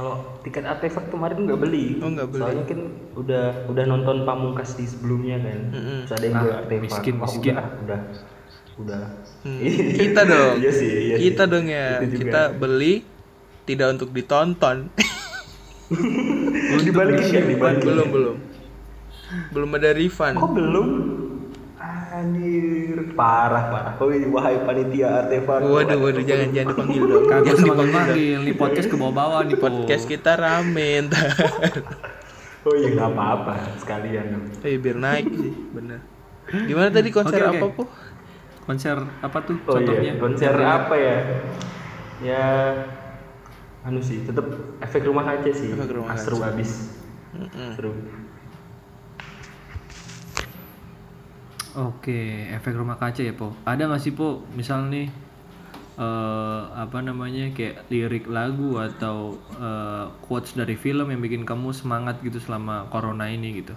[0.00, 2.40] Kalau tiket artefak kemarin nggak beli Oh, nggak beli.
[2.40, 2.80] soalnya kan
[3.14, 5.98] udah udah nonton pamungkas di sebelumnya kan Mm-mm.
[6.02, 7.52] terus ada yang Ah, beli artefak miskin, Wah, miskin.
[7.52, 8.00] udah udah
[8.78, 9.02] udah
[9.40, 9.60] Hmm,
[10.00, 10.54] kita dong.
[10.56, 11.22] iya sih iya sih.
[11.22, 12.00] kita dong ya.
[12.00, 13.04] Kita beli
[13.62, 14.88] tidak untuk ditonton.
[16.70, 18.36] belum dibalikin kan dibalikin belum belum.
[19.50, 20.34] Belum ada refund.
[20.34, 20.86] kok belum
[22.20, 27.24] anjir parah parah oh wahai panitia artefak Waduh, waduh, jangan jangan dipanggil dong.
[27.26, 27.90] Kagak dipanggil.
[27.90, 29.66] panggil nih podcast ke bawah-bawah nih po.
[29.66, 31.26] Podcast kita rame ntar.
[32.68, 36.00] oh iya nggak apa-apa sekalian dong Eh biar naik sih, bener.
[36.68, 37.56] Gimana tadi konser Oke, oke.
[37.56, 37.82] apa po?
[38.60, 40.02] Konser apa tuh Oh contohnya?
[40.02, 41.16] iya, konser apa ya?
[42.20, 42.44] Ya,
[43.80, 44.44] anu sih, tetap
[44.78, 45.72] efek rumah kaca sih.
[45.72, 46.52] Efek rumah Ah, seru kaca.
[46.52, 47.00] abis,
[47.32, 47.70] Mm-mm.
[47.72, 47.96] seru.
[51.74, 53.54] Oke, efek rumah kaca ya po.
[53.62, 54.28] Ada nggak sih po,
[54.58, 55.06] misal nih
[56.00, 59.16] eh apa namanya kayak lirik lagu atau
[59.60, 63.74] eh, quotes dari film yang bikin kamu semangat gitu selama corona ini gitu?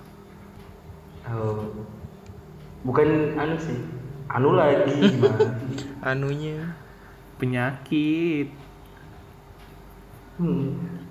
[1.23, 1.87] Oh,
[2.83, 3.79] bukan anu sih,
[4.27, 5.47] anu lagi gimana?
[6.01, 6.75] Anunya.
[7.39, 8.47] Penyakit.
[10.37, 11.03] hmm.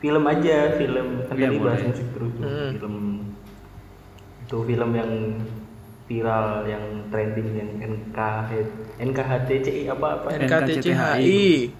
[0.00, 1.08] Film aja, film.
[1.28, 1.84] Kan Iya, tadi bahas boleh.
[1.84, 2.34] musik terus.
[2.40, 2.70] Hmm.
[2.72, 2.94] Film
[4.40, 5.12] itu film yang
[6.10, 8.50] viral, yang trending, yang NKH,
[8.98, 10.28] NKHTCI apa apa?
[10.34, 11.70] NKTCHI.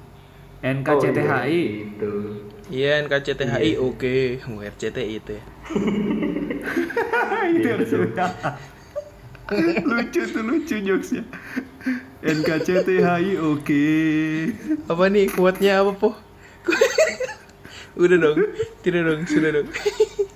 [0.62, 1.62] NKCTHI.
[1.90, 2.12] Itu.
[2.70, 4.14] Iya NKCTHI oke.
[4.46, 5.44] Oh, RCTI itu ya.
[7.50, 7.90] itu harus
[9.82, 11.26] lucu tuh lucu jokesnya.
[12.22, 13.86] NKCTHI oke.
[14.86, 16.14] Apa nih kuatnya apa po?
[18.00, 18.38] Udah dong,
[18.86, 19.66] tidak dong, sudah dong.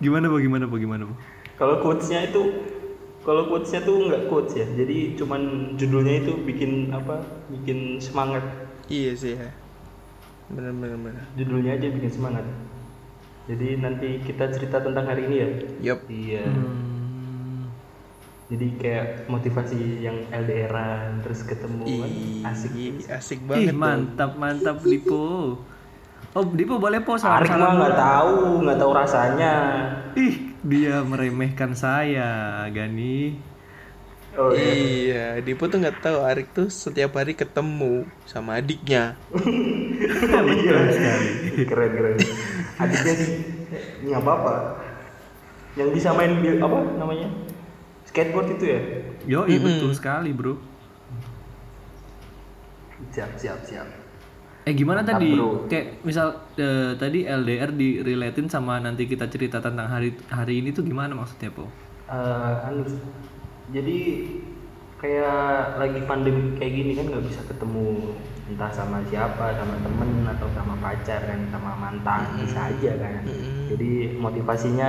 [0.00, 1.14] Gimana po gimana po gimana po?
[1.56, 2.42] Kalau quotesnya itu
[3.26, 7.26] kalau quotesnya tuh nggak quotes ya, jadi cuman judulnya itu bikin apa?
[7.50, 8.44] Bikin semangat.
[8.86, 9.50] iya sih ya.
[10.46, 11.24] Bener bener bener.
[11.34, 12.46] Judulnya aja bikin semangat.
[13.50, 15.48] Jadi nanti kita cerita tentang hari ini ya.
[15.90, 15.98] Yup.
[16.06, 16.46] Iya.
[16.46, 17.66] Hmm.
[18.46, 21.82] Jadi kayak motivasi yang LDRan terus ketemu
[22.46, 22.70] asik.
[22.78, 23.66] Ih, asik Ih, banget.
[23.74, 23.78] dong.
[23.82, 25.58] mantap mantap Dipo.
[26.36, 29.54] Oh, Dipo boleh po Arik mah nggak tahu, nggak tahu rasanya.
[30.12, 33.40] Ih, dia meremehkan saya, Gani.
[34.36, 34.68] Oh iya.
[34.76, 39.16] Iya, Dipo tuh nggak tahu Arik tuh setiap hari ketemu sama adiknya.
[40.36, 41.28] Iya sekali.
[41.64, 42.18] Keren keren.
[42.84, 43.30] Adiknya sih
[44.04, 44.54] nggak apa-apa.
[45.72, 47.32] Yang bisa main apa namanya?
[48.12, 48.80] Skateboard itu ya?
[49.24, 50.60] Yo, iya betul sekali, Bro.
[53.16, 54.05] Siap siap siap.
[54.66, 55.30] Eh gimana tadi?
[55.30, 55.70] bro.
[55.70, 60.82] Kayak misal eh, tadi LDR direlatin sama nanti kita cerita tentang hari hari ini tuh
[60.82, 61.70] gimana maksudnya, Po?
[62.10, 62.82] eh, anu
[63.70, 63.98] jadi
[64.98, 68.14] kayak lagi pandemi kayak gini kan nggak bisa ketemu
[68.46, 73.22] entah sama siapa sama temen atau sama pacar kan sama mantan bisa aja kan
[73.66, 74.88] jadi motivasinya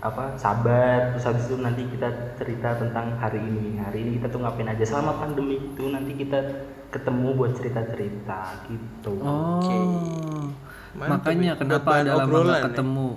[0.00, 2.08] apa sabar terus habis itu nanti kita
[2.40, 6.40] cerita tentang hari ini hari ini kita tuh ngapain aja selama pandemi itu nanti kita
[6.88, 10.48] ketemu buat cerita cerita gitu Oh.
[10.90, 11.60] Mantap Makanya ya.
[11.60, 12.66] Kenapa ada lama obrolan nggak ya.
[12.72, 13.08] ketemu,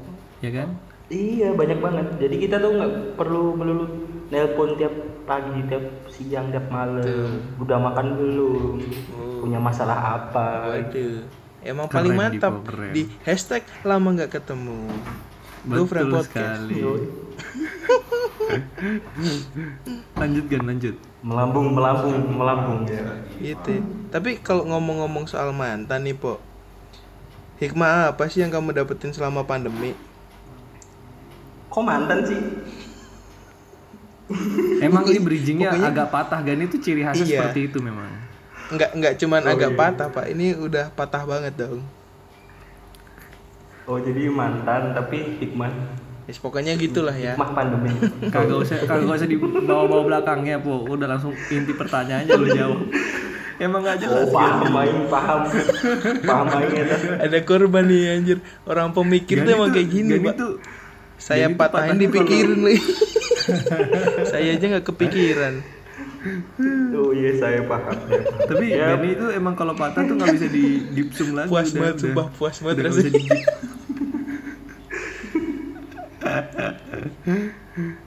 [0.45, 0.69] ya kan?
[1.09, 2.05] Iya banyak banget.
[2.21, 3.85] Jadi kita tuh nggak perlu melulu
[4.29, 4.93] nelpon tiap
[5.25, 7.41] pagi, tiap siang, tiap malam.
[7.57, 8.77] Udah makan belum?
[9.41, 10.69] Punya masalah apa?
[10.69, 11.25] Waduh.
[11.63, 12.91] Emang Keren, paling mantap keren.
[12.93, 14.83] di hashtag lama nggak ketemu.
[15.63, 16.27] Betul podcast.
[16.27, 16.79] sekali.
[20.13, 20.95] Lanjut kan, lanjut.
[21.23, 23.03] Melambung, melambung, melambung ya.
[23.39, 23.79] Gitu.
[24.11, 26.37] Tapi kalau ngomong-ngomong soal mantan nih, Po.
[27.57, 29.95] Hikmah apa sih yang kamu dapetin selama pandemi?
[31.71, 32.39] Kok mantan sih?
[34.79, 37.39] Emang ini bridgingnya Pokoknya- agak patah kan itu ciri khasnya Iya.
[37.39, 38.09] seperti itu memang.
[38.67, 39.77] Enggak enggak cuman Oh, agak iya.
[39.77, 40.25] patah, Pak.
[40.33, 41.83] Ini udah patah banget dong.
[43.83, 45.71] Oh jadi mantan tapi hikmah,
[46.23, 47.35] Yes, pokoknya gitulah ya.
[47.35, 47.91] hikmah pandemi.
[48.31, 50.87] Kagak usah kagak usah dibawa-bawa belakangnya, Po.
[50.87, 52.79] Udah langsung inti pertanyaannya lu jawab.
[53.61, 55.45] Emang gak jelas Oh paham main, paham,
[56.25, 56.85] paham main ya.
[57.21, 58.37] Ada korban nih anjir.
[58.65, 60.35] Orang pemikir tuh emang kayak gini, Gani Pak.
[60.39, 60.53] tuh
[61.21, 62.81] Saya Gani patahin dipikirin lagi.
[64.31, 65.53] Saya aja nggak kepikiran.
[66.97, 67.97] Oh iya saya paham.
[68.47, 68.95] Tapi Ya.
[68.95, 71.51] Gani itu emang kalau patah tuh nggak bisa di dipsum lagi.
[71.51, 73.11] Puas udah, banget, sumpah, puas banget rasanya.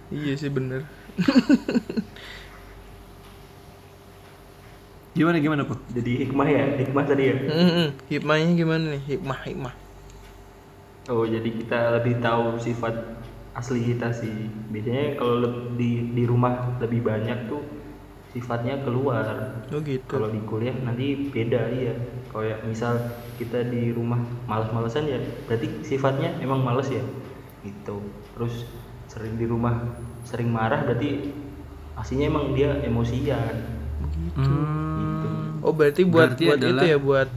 [0.07, 0.87] Iya sih bener.
[5.17, 5.75] Gimana gimana po?
[5.91, 7.37] Jadi hikmah ya, hikmah tadi ya.
[7.49, 7.89] Mm-mm.
[8.07, 9.03] Hikmahnya gimana nih?
[9.17, 9.75] Hikmah, hikmah.
[11.11, 12.95] Oh jadi kita lebih tahu sifat
[13.57, 14.51] asli kita sih.
[14.71, 17.63] Biasanya kalau di di rumah lebih banyak tuh
[18.37, 19.25] sifatnya keluar.
[19.73, 20.05] Oh gitu.
[20.07, 21.97] Kalau di kuliah nanti beda iya.
[22.29, 23.01] Kayak misal
[23.35, 25.17] kita di rumah malas-malesan ya,
[25.49, 27.01] berarti sifatnya emang males ya.
[27.65, 27.97] Gitu.
[28.37, 28.69] Terus
[29.09, 29.73] sering di rumah
[30.23, 31.33] sering marah berarti
[31.97, 33.57] aslinya emang dia emosian.
[34.37, 37.29] Hmm, Oh berarti buat Berarti buat adalah- itu ya buat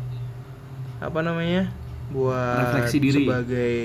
[0.99, 1.71] apa namanya?
[2.11, 3.15] Buat Refleksi diri.
[3.15, 3.75] sebagai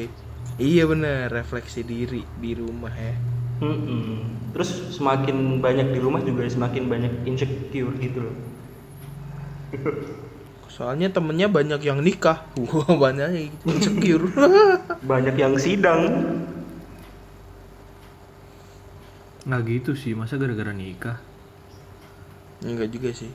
[0.57, 3.14] iya bener refleksi diri di rumah ya.
[3.61, 4.43] Mm-mm.
[4.54, 8.36] Terus semakin banyak di rumah juga semakin banyak insecure gitu loh.
[10.70, 12.46] Soalnya temennya banyak yang nikah.
[12.70, 14.26] Wah banyak yang insecure.
[15.10, 16.00] Banyak yang sidang.
[19.44, 20.16] nggak gitu sih.
[20.16, 21.20] Masa gara-gara nikah?
[22.64, 23.28] Enggak juga sih.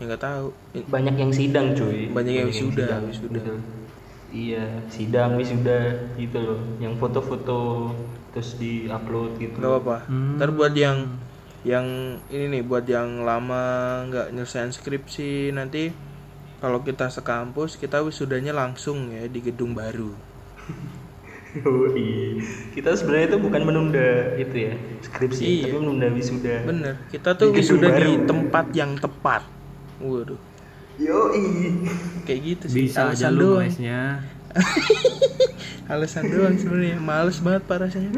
[0.00, 0.46] Ya nggak tahu.
[0.88, 3.36] banyak yang sidang cuy Banyak yang wisuda, sidang, wisuda.
[3.36, 3.54] gitu.
[4.32, 5.78] iya sidang wisuda
[6.16, 7.92] gitu loh yang foto-foto
[8.30, 9.96] terus di upload gitu Nggak apa-apa.
[10.06, 10.36] Hmm.
[10.38, 10.98] Ntar buat yang
[11.60, 11.86] yang
[12.32, 13.62] ini nih buat yang lama
[14.08, 15.92] nggak nyelesain skripsi nanti
[16.56, 20.12] kalau kita sekampus kita wisudanya langsung ya di gedung baru.
[21.50, 22.38] Oh, iya.
[22.70, 25.62] kita sebenarnya itu bukan menunda itu ya skripsi Iya.
[25.66, 26.94] tapi menunda wisuda Bener.
[27.10, 29.42] Kita tuh Di wisuda di tempat yang tepat.
[29.98, 30.38] Waduh.
[30.94, 31.34] yo
[32.22, 32.86] Kayak gitu sih.
[32.86, 33.58] Bisa aja lu.
[35.92, 36.98] Alasan doang sebenarnya.
[36.98, 38.10] Males banget pak rasanya.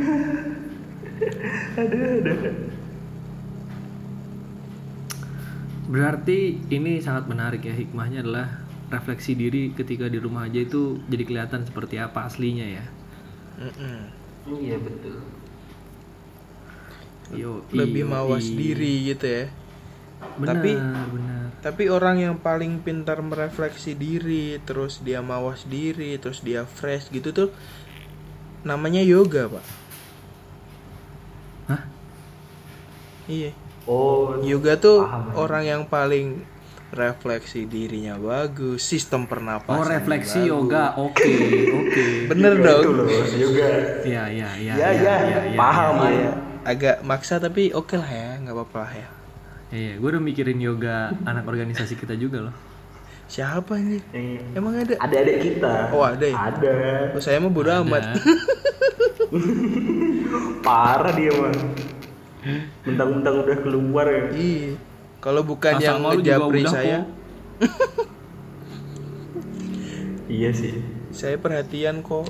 [5.93, 11.25] Berarti ini sangat menarik ya hikmahnya adalah refleksi diri ketika di rumah aja itu jadi
[11.25, 12.85] kelihatan seperti apa aslinya ya.
[13.53, 14.01] Mm-mm.
[14.59, 15.21] iya betul
[17.33, 19.45] Yo, Lebih mawas diri gitu ya.
[20.37, 20.77] Benar, Tapi-
[21.13, 21.42] benar.
[21.63, 27.31] Tapi orang yang paling pintar merefleksi diri, terus dia mawas diri, terus dia fresh gitu
[27.31, 27.49] tuh
[28.63, 29.65] namanya yoga, Pak.
[31.71, 31.83] Hah?
[33.31, 33.55] Iya.
[33.87, 35.35] oh Yoga tuh Paham, ya.
[35.39, 36.43] orang yang paling
[36.91, 39.79] refleksi dirinya bagus, sistem pernapasan.
[39.79, 40.99] Oh, refleksi yoga.
[40.99, 41.31] Oke,
[41.71, 42.05] oke.
[42.35, 42.83] Bener Yoga dong.
[42.83, 43.69] itu loh yoga
[44.03, 44.75] Ya, ya, ya.
[44.77, 45.15] Ya, ya,
[45.55, 45.95] paham.
[46.05, 46.31] Iya,
[46.67, 49.09] agak maksa tapi oke lah ya, nggak apa-apa lah ya.
[49.73, 52.55] Iya, gue udah mikirin yoga anak organisasi kita juga loh.
[53.25, 54.05] Siapa nih?
[54.13, 54.93] Yang Emang ada?
[55.01, 56.37] adik-adik kita Oh, ada ya?
[56.37, 56.75] ada
[57.11, 58.05] Oh, saya mah bodo amat.
[58.05, 58.21] Ada.
[60.63, 61.51] parah dia mah
[62.85, 64.73] mentang-mentang udah keluar ya Iya.
[65.19, 67.07] Kalau bukan Asal yang mau ngejapri saya,
[70.29, 72.27] iya sih saya perhatian kok.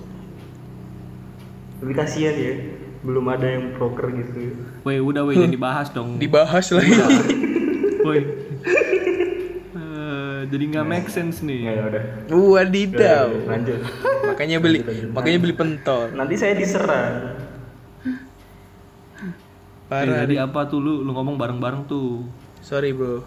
[1.78, 2.54] tapi kasihan ya
[3.02, 6.16] belum ada yang proker gitu Woi, udah woi jangan dibahas dong.
[6.16, 6.90] Dibahas lagi.
[8.06, 8.20] Woi.
[9.72, 11.66] Eh, jadi nggak make sense nih.
[11.68, 13.26] ya udah Wadidaw.
[13.26, 13.78] Udah, lanjut
[14.24, 15.10] Makanya beli Lanjut, lanjut.
[15.12, 16.02] makanya beli pentol.
[16.12, 17.38] nanti saya diserang
[19.12, 20.24] Eh, Parah.
[20.24, 22.24] tadi apa tuh lu lu ngomong bareng-bareng tuh.
[22.58, 23.20] Sorry bro.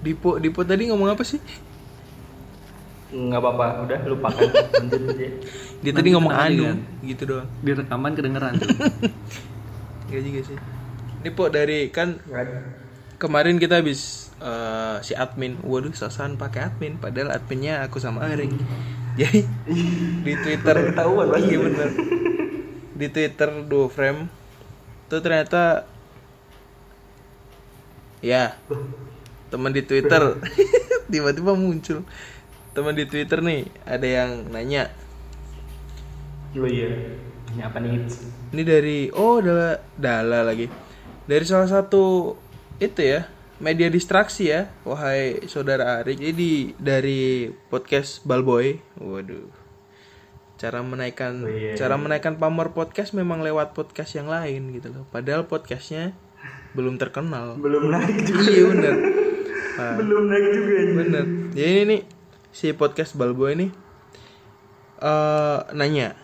[0.00, 1.40] Dipo, Dipo tadi ngomong apa sih?
[3.10, 5.28] Nggak apa-apa udah lupakan lanjut aja
[5.80, 6.78] Dia tadi ngomong anu, adegan.
[7.02, 7.48] gitu doang.
[7.58, 8.68] Di rekaman kedengeran tuh.
[10.10, 10.58] Gak juga sih.
[11.20, 12.20] Dipo dari kan
[13.16, 18.52] kemarin kita habis eh, si admin, waduh sosan pakai admin, padahal adminnya aku sama Aring.
[19.18, 19.40] Jadi
[20.20, 21.48] di Twitter Udah ketahuan, pasti.
[21.48, 21.88] iya bener.
[22.92, 24.28] Di Twitter duo frame
[25.08, 25.88] tuh ternyata
[28.20, 28.54] ya
[29.48, 30.36] teman di Twitter
[31.08, 32.04] tiba-tiba muncul
[32.70, 34.88] teman di Twitter nih ada yang nanya
[36.54, 36.90] oh iya
[37.50, 38.06] ini apa nih
[38.50, 40.66] Ini dari oh dala dala lagi.
[41.26, 42.34] Dari salah satu
[42.78, 43.26] itu ya,
[43.58, 46.18] media distraksi ya, wahai saudara Arik.
[46.18, 48.78] Jadi dari podcast Balboy.
[48.98, 49.46] Waduh.
[50.58, 51.78] Cara menaikkan Oh, iya.
[51.78, 55.06] cara menaikkan pamor podcast memang lewat podcast yang lain gitu loh.
[55.10, 56.14] Padahal podcastnya
[56.74, 57.54] belum terkenal.
[57.58, 58.94] belum naik juga iya bener.
[59.78, 61.24] Nah, belum naik juga ini bener.
[61.54, 62.00] Jadi ini nih
[62.50, 63.68] si podcast Balboy ini
[65.00, 66.14] eh nanya.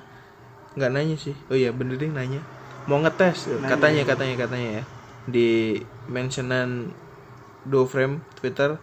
[0.77, 1.35] Nggak nanya sih.
[1.49, 2.45] Oh iya bener deh nanya.
[2.87, 4.85] Mau ngetes katanya katanya katanya ya.
[5.27, 6.93] Di mentionan
[7.67, 8.79] do frame Twitter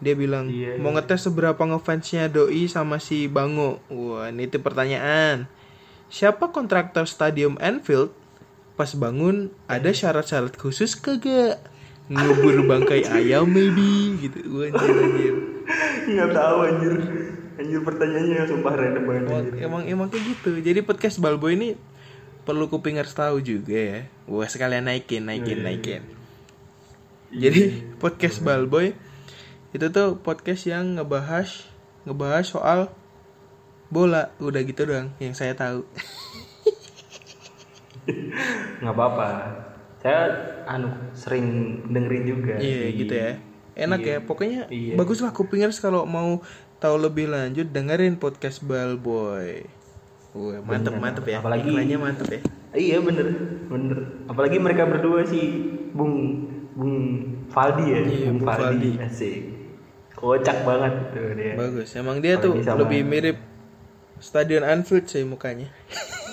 [0.00, 3.84] dia bilang Iya, mau ngetes seberapa ngefansnya doi sama si Bango?
[3.92, 5.44] Wah ini tuh pertanyaan.
[6.10, 8.10] Siapa kontraktor stadium Anfield?
[8.74, 11.60] Pas bangun ada syarat-syarat khusus kagak?
[12.08, 14.18] Ngubur bangkai ayam maybe?
[14.24, 14.40] Gitu.
[14.50, 15.34] Wah, anjir anjir
[16.16, 16.94] nggak tahu anjir.
[17.60, 19.52] Anjir pertanyaannya sumpah random banget emang, anjir.
[19.60, 20.50] emang emang kayak gitu.
[20.58, 21.76] Jadi podcast Balbo ini
[22.42, 24.00] perlu kupingers tahu juga ya.
[24.24, 26.02] Wah sekalian naikin naikin naikin.
[27.30, 28.96] Jadi podcast Balboy
[29.70, 31.68] itu tuh podcast yang ngebahas
[32.02, 32.80] ngebahas soal
[33.86, 34.34] bola.
[34.42, 35.86] Udah gitu doang yang saya tahu.
[38.80, 39.28] Nggak apa-apa.
[40.00, 40.22] Saya
[40.64, 43.36] anu sering dengerin juga iya di- gitu ya
[43.72, 44.12] enak Iya.
[44.12, 44.94] ya pokoknya Iya.
[44.94, 46.42] bagus lah kupingers kalau mau
[46.76, 49.62] tahu lebih lanjut dengerin podcast Balboy
[50.30, 51.02] wah mantep Bener.
[51.02, 52.40] mantep ya Apalagi- iklannya mantep ya
[52.72, 53.26] iya bener
[53.66, 55.58] bener apalagi mereka berdua sih
[55.90, 56.96] bung bung
[57.46, 58.62] Faldi ya Iya, bung, Bung Faldi.
[58.62, 58.90] Faldi.
[59.02, 59.38] asik
[60.12, 61.88] kocak banget tuh dia Bagus.
[61.94, 63.36] Emang dia tuh Apalagi sama- lebih mirip
[64.20, 65.72] Stadion Anfield sih mukanya.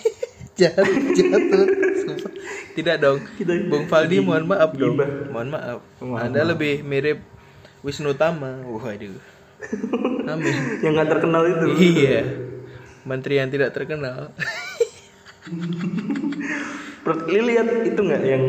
[0.59, 0.83] jahat,
[1.15, 1.65] jahat tuh.
[1.65, 1.96] Sumpah.
[2.77, 3.17] Tidak dong.
[3.41, 4.95] Kita- Bung Faldi mohon maaf dong.
[5.33, 5.79] Mohon maaf.
[5.97, 6.49] Mohon Anda maaf.
[6.53, 7.19] lebih mirip
[7.81, 8.61] Wisnu Tama.
[8.61, 9.17] Waduh.
[10.31, 10.53] Amin.
[10.85, 12.21] yang nggak terkenal itu iya.
[13.01, 14.29] Menteri yang tidak terkenal.
[17.01, 18.43] Per- Li lihat itu nggak yang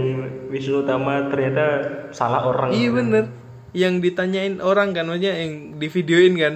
[0.51, 1.64] Wisnu Tama ternyata
[2.11, 3.25] salah orang iya bener.
[3.71, 6.55] Yang ditanyain orang kan maksudnya yang di videoin kan.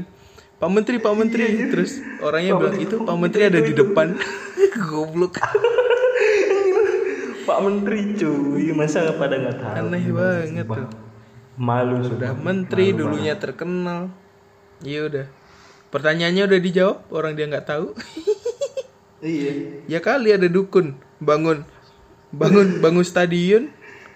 [0.59, 1.45] Pak Menteri, Pak Menteri.
[1.71, 4.15] Terus orangnya bilang itu Pak Menteri ada di depan.
[4.79, 5.39] Goblok.
[7.43, 10.89] Pak Menteri cuy masa pada nggak tahu Aneh banget tuh.
[11.59, 14.09] malu Udah sudah menteri dulunya terkenal.
[14.81, 15.27] Iya udah.
[15.93, 17.93] Pertanyaannya udah dijawab, orang dia nggak tahu.
[19.23, 21.63] iya ya kali ada dukun bangun
[22.35, 23.71] bangun bangun stadion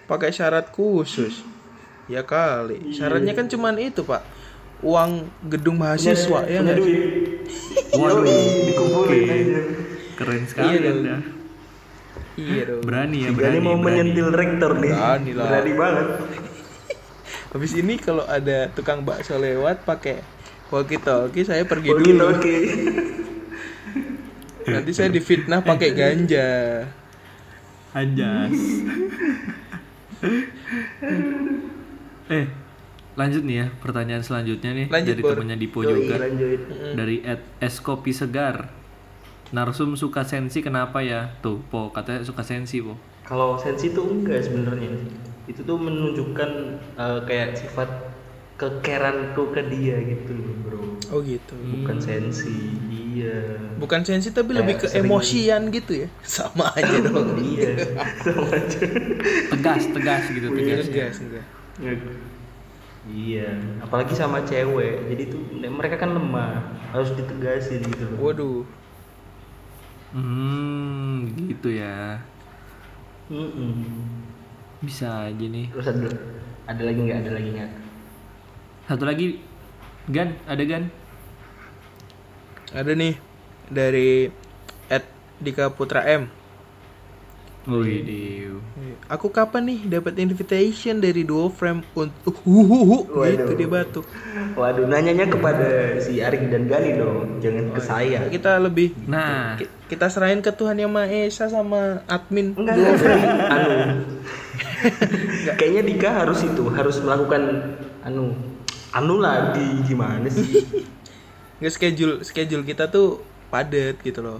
[0.09, 1.45] pakai syarat khusus.
[2.07, 2.95] Ya kali.
[2.95, 4.23] Syaratnya kan cuman itu, Pak.
[4.79, 6.85] Uang gedung mahasiswa ya punya nggak sih?
[6.85, 8.23] duit Waduh,
[8.67, 9.17] dikumpulin oke.
[9.25, 9.59] aja
[10.17, 11.15] Keren sekali Iya, Anda.
[12.37, 12.81] Iya dong.
[12.81, 13.59] Berani ya, Berani berani.
[13.59, 13.85] mau berani.
[14.05, 15.45] menyentil rektor nih Berani lah.
[15.47, 16.05] berani banget
[17.47, 20.21] Habis ini kalau ada tukang bakso lewat pakai
[20.67, 22.23] walkie talkie saya pergi oke dulu.
[22.29, 22.55] oke
[24.67, 26.47] Nanti saya difitnah pakai ganja.
[27.89, 28.53] Anjas.
[32.27, 32.45] eh,
[33.15, 36.15] lanjut nih ya pertanyaan selanjutnya nih Lanjut, dari temannya Dipo Yoi, juga.
[36.19, 36.59] lanjut
[36.93, 38.67] Dari Ed es kopi segar.
[39.49, 41.31] Narsum suka sensi kenapa ya?
[41.39, 42.99] Tuh, Po, katanya suka sensi, Po.
[43.23, 44.87] kalau sensi itu enggak sebenarnya
[45.45, 46.51] itu tuh menunjukkan
[46.93, 47.87] eh, kayak sifat
[48.55, 51.55] kekeranku ke dia gitu loh bro Oh gitu.
[51.55, 56.07] bukan sensi iya Bukan sensi tapi Kayak lebih ke sering- emosian gitu ya.
[56.25, 57.35] Sama aja dong.
[57.37, 57.71] iya
[58.17, 58.79] sama aja
[59.51, 60.83] Tegas, tegas gitu, tegas.
[60.83, 61.45] Enggak, enggak.
[63.07, 63.47] iya
[63.79, 66.59] apalagi sama cewek jadi tuh mereka kan lemah
[66.91, 68.63] harus ditegasin gitu loh Waduh.
[70.15, 72.23] Hmm, gitu ya.
[73.27, 73.83] Mm-mm.
[74.79, 75.67] Bisa aja nih.
[75.73, 76.07] terus ada
[76.67, 77.71] ada lagi nggak ada lagi nggak
[78.87, 79.27] Satu lagi
[80.07, 80.87] Gan, ada Gan?
[82.71, 83.19] Ada nih
[83.67, 84.31] dari
[84.87, 85.03] Ed
[85.43, 86.31] Dika Putra M.
[87.67, 88.55] Wih, diu.
[89.07, 94.05] Aku kapan nih dapat invitation dari Duo Frame untuk huhuhu gitu dia batuk.
[94.53, 98.19] Waduh, nanyanya kepada si Arik dan Gani dong, jangan ke saya.
[98.25, 102.91] Kita lebih Nah, ki- kita serahin ke Tuhan yang Maha Esa sama admin Enggak, Duo
[102.95, 103.27] Frame.
[103.45, 103.69] anu.
[105.57, 107.41] Kayaknya Dika harus itu, harus melakukan
[108.01, 108.31] anu
[108.89, 110.63] anu lah di gimana sih?
[111.57, 114.39] Nggak schedule schedule kita tuh padat gitu loh.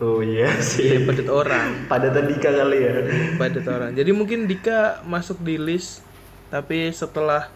[0.00, 1.04] Oh iya Iya, sih.
[1.04, 1.68] padat orang.
[1.84, 2.94] Padatan Dika kali ya.
[3.36, 3.90] padat orang.
[3.92, 6.00] Jadi mungkin Dika masuk di list
[6.48, 7.52] tapi setelah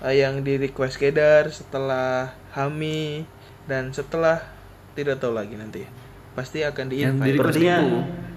[0.00, 3.26] eh, yang di request Kedar, setelah Hami
[3.66, 4.46] dan setelah
[4.94, 5.82] tidak tahu lagi nanti.
[6.32, 7.36] Pasti akan di invite.
[7.36, 7.76] Sepertinya.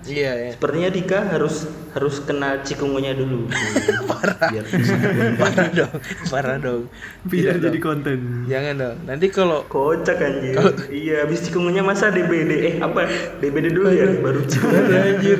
[0.06, 0.50] Iya ya.
[0.54, 1.66] Sepertinya Dika harus
[1.96, 3.50] harus kena cikungunya dulu.
[4.12, 4.52] Parah.
[4.54, 4.94] Biar bisa.
[5.42, 5.96] Parah dong,
[6.30, 6.84] parah dong.
[7.26, 7.86] biar Tidak jadi dong.
[7.90, 8.20] konten.
[8.46, 8.98] Jangan dong.
[9.10, 10.54] Nanti kalau Kocak anjir.
[10.94, 13.10] Iya, habis cikungunya masa DBD eh apa?
[13.42, 15.00] DBD dulu ya baru cikungunya.
[15.16, 15.40] Anjir.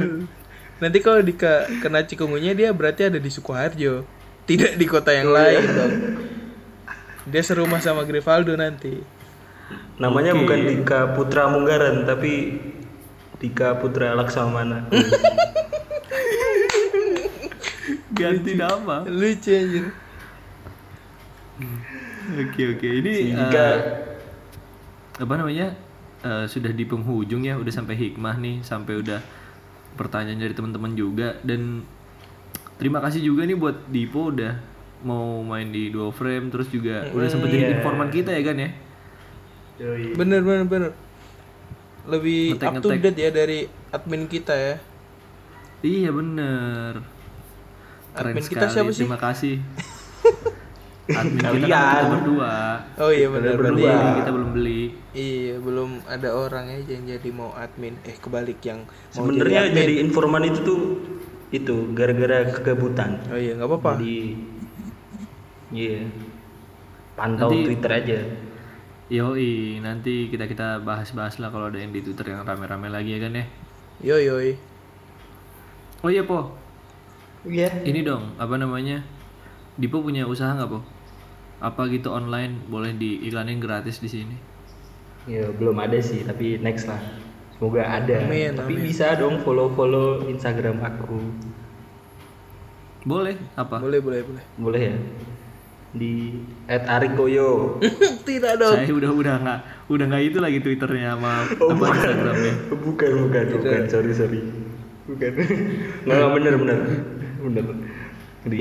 [0.82, 4.02] Nanti kalau Dika kena cikungunya dia berarti ada di Sukoharjo.
[4.46, 5.94] Tidak di kota yang lain dong.
[7.30, 8.98] Dia serumah sama Grivaldo nanti.
[9.98, 10.40] Namanya Oke.
[10.44, 12.60] bukan Dika Putra Munggaran tapi
[13.40, 14.88] Dika Putra Laksamana.
[18.18, 19.04] Ganti nama.
[19.08, 19.86] Lucu anjir.
[22.36, 22.88] Oke oke.
[22.88, 23.68] Ini eh, Dika
[25.16, 25.76] apa namanya?
[26.26, 29.22] eh, sudah di penghujung ya, udah sampai hikmah nih, sampai udah
[29.96, 31.86] pertanyaan dari teman-teman juga dan
[32.76, 34.60] terima kasih juga nih buat Dipo udah
[35.08, 37.74] mau main di duo frame terus juga udah sempet jadi iya.
[37.80, 38.70] informan kita ya kan ya.
[39.78, 40.14] Yoi.
[40.14, 40.92] Bener bener bener.
[42.06, 43.02] Lebih Ngetek, up to ngetek.
[43.04, 43.60] date ya dari
[43.90, 44.76] admin kita ya.
[45.82, 46.94] Iya bener.
[48.12, 48.74] Keren Admin kita sekali.
[48.74, 49.02] siapa sih?
[49.04, 49.56] Terima kasih.
[51.20, 52.54] Admin kita kan kita berdua.
[52.98, 53.74] Oh iya bener Berdua.
[53.76, 54.82] Berdiri, kita belum beli.
[55.12, 57.94] Iya belum ada orang aja yang jadi mau admin.
[58.02, 59.78] Eh kebalik yang Sebenarnya admin.
[59.78, 60.82] jadi informan itu tuh
[61.52, 63.22] itu gara-gara kegabutan.
[63.28, 63.92] Oh iya nggak apa-apa.
[63.98, 64.18] Jadi
[65.72, 66.00] iya.
[67.14, 68.20] Pantau Nanti- Twitter aja.
[69.06, 73.20] Yoi, nanti kita kita bahas-bahas lah kalau ada yang di Twitter yang rame-rame lagi ya
[73.22, 73.46] kan ya.
[74.02, 74.58] Yo yoi.
[76.02, 76.58] Oh iya po,
[77.46, 77.70] Iya.
[77.86, 79.06] ini dong apa namanya?
[79.78, 80.82] Dipo punya usaha nggak po?
[81.62, 84.38] Apa gitu online boleh diiklanin gratis di sini?
[85.30, 87.02] Ya belum ada sih, tapi next lah.
[87.54, 88.26] Semoga ada.
[88.26, 88.86] Amin, tapi amin.
[88.90, 91.22] bisa dong follow-follow Instagram aku.
[93.06, 93.78] Boleh apa?
[93.78, 94.44] Boleh boleh boleh.
[94.58, 94.96] Boleh ya?
[95.96, 96.36] Di
[96.68, 97.80] @arikoyo.
[98.28, 98.76] Tidak dong.
[98.76, 102.54] Saya udah udah nggak udah nggak itu lagi twitternya sama apa Instagramnya.
[102.84, 103.82] bukan, bukan, bukan.
[103.88, 104.40] Sorry, sorry.
[105.08, 105.32] Bukan.
[106.04, 106.78] Nggak, nggak, bener, bener.
[107.40, 107.64] Bener.
[108.46, 108.60] Di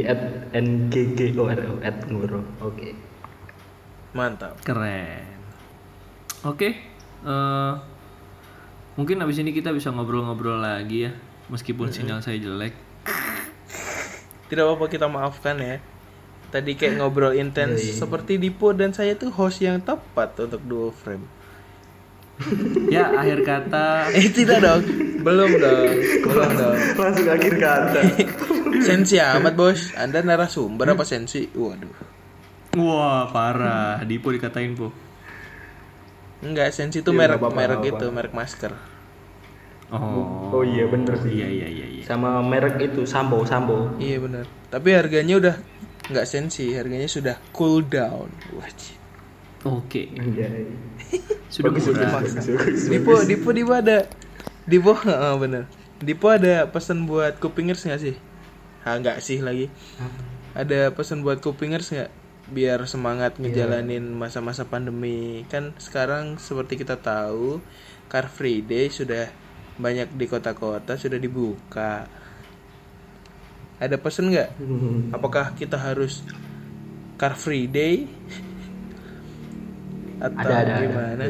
[0.55, 2.41] @nkgoro @ngoro.
[2.62, 2.95] Oke.
[4.14, 4.62] Mantap.
[4.62, 5.35] Keren.
[6.45, 6.76] Oke,
[7.24, 7.72] eh,
[9.01, 11.12] mungkin abis ini kita bisa ngobrol-ngobrol lagi ya,
[11.49, 12.76] meskipun sinyal saya jelek.
[14.53, 15.80] Tidak apa-apa kita maafkan ya.
[16.55, 21.26] Tadi kayak ngobrol intens seperti Dipo dan saya tuh host yang tepat untuk duo frame.
[22.94, 24.82] Ya akhir kata Eh tidak dong.
[25.26, 25.90] Belum dong.
[26.22, 26.76] Belum dong.
[26.94, 28.00] Langsung akhir kata.
[28.86, 29.90] Sensi amat bos.
[29.98, 31.50] Anda narasumber apa sensi?
[31.50, 31.90] Waduh.
[32.78, 34.90] Wah parah, Dipo dikatain po.
[36.42, 38.72] Enggak, sensi itu Ya, merek nggak apa-apa, merek nggak itu, merek masker.
[39.94, 41.38] Oh, Oh iya bener sih.
[41.38, 41.86] iya iya iya.
[41.86, 42.02] iya.
[42.02, 43.94] Sama merek itu Sambo, Sambo.
[44.02, 44.44] Iya benar.
[44.74, 45.55] Tapi harganya udah
[46.09, 48.28] nggak sensi, harganya sudah cool down.
[48.52, 48.96] Wajib.
[49.64, 50.68] Oke, Iya.
[51.48, 52.20] sudah Bagus, murah.
[52.20, 52.82] bagus, bagus, bagus.
[52.92, 54.05] Dipo, Dipo, Dipo ada.
[54.68, 55.64] Dipo, heeh, bener.
[55.98, 58.14] Dipo ada pesan buat kupingers nggak sih?
[58.84, 59.72] Ah nggak sih lagi.
[60.52, 62.12] Ada pesan buat kupingers nggak?
[62.52, 65.48] Biar semangat ngejalanin masa-masa pandemi.
[65.48, 67.64] Kan sekarang seperti kita tahu,
[68.12, 69.32] Car Free Day sudah
[69.80, 72.05] banyak di kota-kota sudah dibuka.
[73.85, 74.49] Ada pesan nggak?
[75.12, 76.24] Apakah kita harus
[77.20, 78.09] Car Free Day?
[80.24, 80.85] Atau Ada, ada, ada.
[80.89, 81.24] gimana?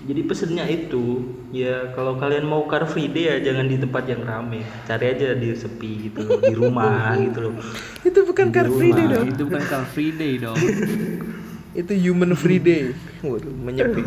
[0.00, 4.24] Jadi pesennya itu ya kalau kalian mau car free day ya jangan di tempat yang
[4.24, 4.64] rame.
[4.88, 7.52] Cari aja di sepi gitu loh, di rumah gitu loh.
[8.00, 9.28] Itu bukan Car Free Day dong.
[9.28, 10.56] Itu bukan car free day dong.
[11.84, 12.96] Itu human free day.
[13.20, 14.02] Waduh, menyepi.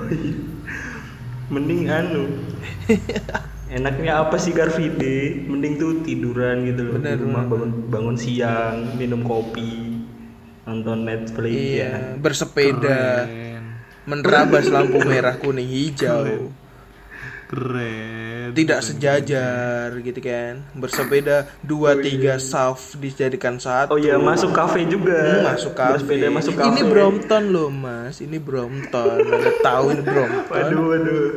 [1.53, 2.23] Mending anu.
[3.73, 5.41] Enaknya apa sih day?
[5.49, 9.97] Mending tuh tiduran gitu loh Benar, di rumah bangun bangun siang, minum kopi,
[10.69, 11.57] nonton Netflix ya.
[11.57, 13.63] Iya, bersepeda, Keren.
[14.05, 16.53] menerabas lampu merah, kuning, hijau.
[17.49, 18.53] Keren.
[18.53, 20.61] Tidak sejajar gitu kan.
[20.77, 23.97] Bersepeda dua tiga saf dijadikan satu.
[23.97, 25.17] Oh iya, masuk kafe juga.
[25.17, 25.97] Hmm, masuk kafe.
[25.97, 26.69] Bersepeda masuk kafe.
[26.77, 28.21] Ini Brompton loh, Mas.
[28.21, 29.17] Ini Brompton.
[29.65, 30.61] Tahu ini Brompton.
[30.61, 31.29] Waduh, waduh.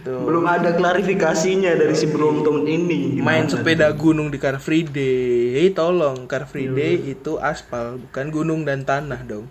[0.00, 3.20] Itu Belum ada klarifikasinya dari si Brompton ini.
[3.20, 3.52] main Gimana?
[3.52, 5.52] sepeda gunung di Car Free Day.
[5.54, 9.44] Hei, tolong, Car Free Day itu aspal, bukan gunung dan tanah dong.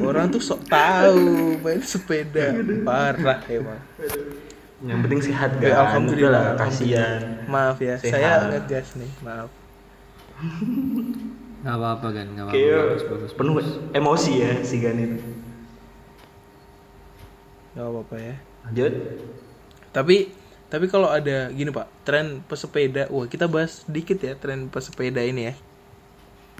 [0.00, 2.54] Orang tuh sok tahu main sepeda.
[2.80, 3.82] Parah emang.
[4.80, 5.78] Yang penting sehat Ya, kan.
[5.84, 7.44] alhamdulillah, kasihan.
[7.44, 8.14] Maaf ya, Sehat.
[8.16, 9.50] saya ngegas nih, maaf.
[11.60, 13.54] nggak apa-apa kan nggak apa-apa Kayak bagus, bagus, penuh
[13.92, 15.20] emosi ya si Gan itu.
[17.70, 18.34] Gak apa-apa ya.
[18.68, 18.92] Lanjut.
[19.90, 20.16] Tapi
[20.70, 25.50] tapi kalau ada gini Pak, tren pesepeda, wah kita bahas sedikit ya tren pesepeda ini
[25.50, 25.54] ya.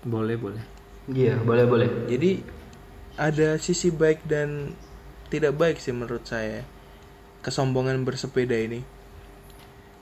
[0.01, 0.65] boleh boleh
[1.11, 1.89] Iya, boleh boleh.
[2.07, 2.41] Jadi
[3.19, 4.73] ada sisi baik dan
[5.33, 6.63] tidak baik sih menurut saya.
[7.43, 8.85] Kesombongan bersepeda ini.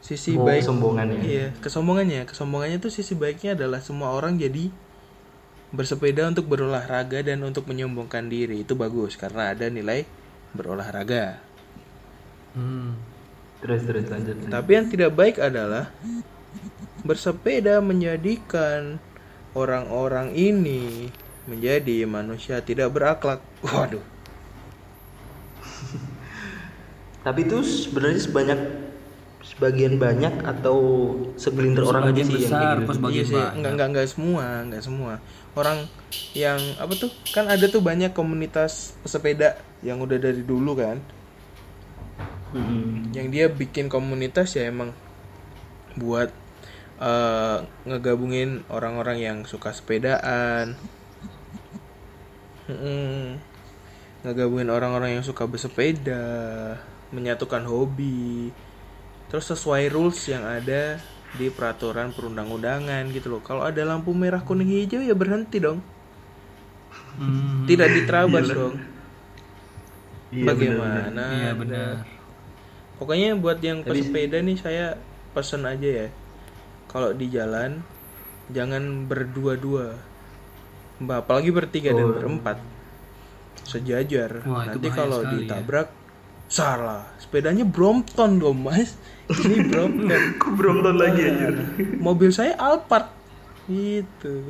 [0.05, 1.21] Sisi Oh, baik kesombongan ya?
[1.23, 2.23] Iya, kesombongannya.
[2.29, 4.71] Kesombongannya tuh sisi baiknya adalah semua orang jadi
[5.69, 8.65] bersepeda untuk berolahraga dan untuk menyombongkan diri.
[8.65, 10.05] Itu bagus karena ada nilai
[10.53, 11.48] berolahraga.
[12.55, 12.91] Hmm.
[13.59, 14.39] Terus terus lanjut.
[14.39, 14.53] lanjut.
[14.55, 15.91] Tapi yang tidak baik adalah
[17.03, 19.03] bersepeda menjadikan
[19.59, 21.11] orang-orang ini
[21.49, 23.43] menjadi manusia tidak berakhlak.
[23.65, 24.05] Waduh.
[27.27, 28.61] Tapi itu sebenarnya sebanyak
[29.43, 30.79] sebagian banyak atau
[31.41, 32.95] segelintir orang aja sih yang besar, kayak pas gitu.
[33.01, 35.13] Sebagian Iya sih, enggak enggak enggak semua, enggak semua.
[35.59, 35.79] Orang
[36.37, 37.11] yang apa tuh?
[37.35, 41.01] Kan ada tuh banyak komunitas pesepeda yang udah dari dulu kan.
[42.55, 43.13] Mm-mm.
[43.13, 44.97] Yang dia bikin komunitas ya emang
[45.99, 46.33] buat
[47.01, 50.73] eh, ngegabungin orang-orang yang suka sepedaan.
[52.69, 53.37] Mm-mm.
[54.25, 56.25] Ngegabungin orang-orang yang suka bersepeda,
[57.13, 58.51] menyatukan hobi.
[59.29, 60.97] Terus sesuai rules yang ada
[61.37, 63.43] di peraturan perundang-undangan gitu loh.
[63.45, 65.85] Kalau ada lampu merah kuning hijau ya berhenti dong.
[67.21, 67.69] Hmm.
[67.69, 68.81] Tidak diterabas dong.
[70.29, 71.25] Iya, Bagaimana?
[71.41, 72.18] iya benar
[72.99, 74.99] Pokoknya buat yang pesepeda nih saya
[75.31, 76.09] pesen aja ya.
[76.87, 77.83] Kalau di jalan
[78.51, 79.95] jangan berdua-dua.
[80.99, 82.15] Mbak, apalagi bertiga dan Oh.
[82.15, 82.59] berempat.
[83.63, 84.43] Sejajar.
[84.43, 85.31] Wah, itu Nanti kalau ya.
[85.31, 85.89] ditabrak
[86.49, 87.05] salah.
[87.21, 88.97] Sepedanya Brompton dong, Mas.
[89.29, 90.21] Ini Brompton.
[90.41, 91.55] Kok Brompton lagi anjir?
[92.01, 93.13] Mobil saya Alphard.
[93.69, 94.49] Gitu.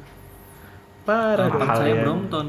[1.03, 1.67] Parah dong.
[1.67, 2.03] saya ya.
[2.05, 2.49] Brompton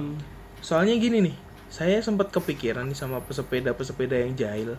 [0.60, 1.36] Soalnya gini nih,
[1.68, 4.76] saya sempat kepikiran nih sama pesepeda-pesepeda yang jahil.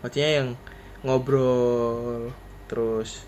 [0.00, 0.48] Maksudnya yang
[1.04, 2.32] ngobrol
[2.68, 3.24] terus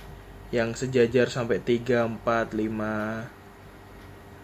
[0.52, 3.42] yang sejajar sampai 3, 4, 5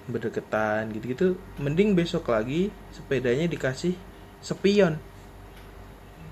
[0.08, 1.36] berdekatan gitu-gitu.
[1.60, 3.92] Mending besok lagi sepedanya dikasih
[4.40, 4.96] spion.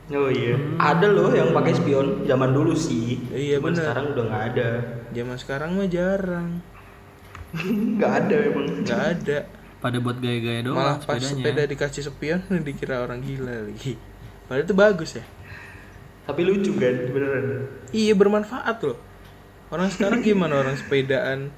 [0.07, 0.57] Oh iya.
[0.78, 3.20] Ada loh yang pakai spion zaman dulu sih.
[3.28, 3.84] Iya, Cuman bener.
[3.84, 4.68] Sekarang udah nggak ada.
[5.12, 6.51] Zaman sekarang mah jarang.
[7.97, 8.66] Nggak ada emang.
[8.84, 9.38] nggak ada.
[9.76, 13.94] pada buat gaya-gaya doang Malah pas sepedanya sepeda dikasih spion dikira orang gila lagi.
[14.49, 15.24] Padahal itu bagus ya.
[16.27, 17.70] Tapi lucu kan beneran.
[17.95, 18.99] Iya bermanfaat loh.
[19.70, 21.51] Orang sekarang gimana orang sepedaan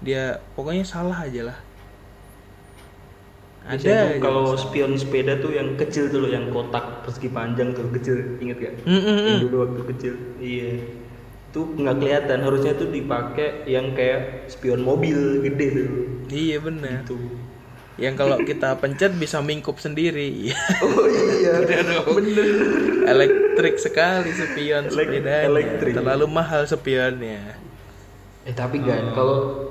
[0.00, 1.58] dia pokoknya salah aja lah.
[3.60, 7.92] Ada tuh kalau spion sepeda tuh yang kecil tuh loh yang kotak persegi panjang tuh
[7.92, 8.74] kecil inget gak?
[8.88, 10.14] Mm, mm, Yang dulu waktu kecil.
[10.40, 10.70] Iya.
[11.52, 15.88] Itu nggak kelihatan harusnya tuh dipakai yang kayak spion mobil gede tuh.
[16.32, 17.04] Iya benar.
[17.04, 17.20] Itu.
[18.00, 20.48] Yang kalau kita pencet bisa mingkup sendiri.
[20.80, 21.60] Oh iya.
[22.02, 22.48] Bener.
[23.06, 25.44] Elektrik sekali spion Elek- sepedanya.
[25.46, 25.92] elektrik.
[25.94, 27.60] Terlalu mahal spionnya.
[28.42, 29.68] Eh tapi kan kalau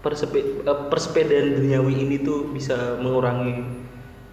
[0.00, 3.84] persepe- eh, persepedaan duniawi ini tuh bisa mengurangi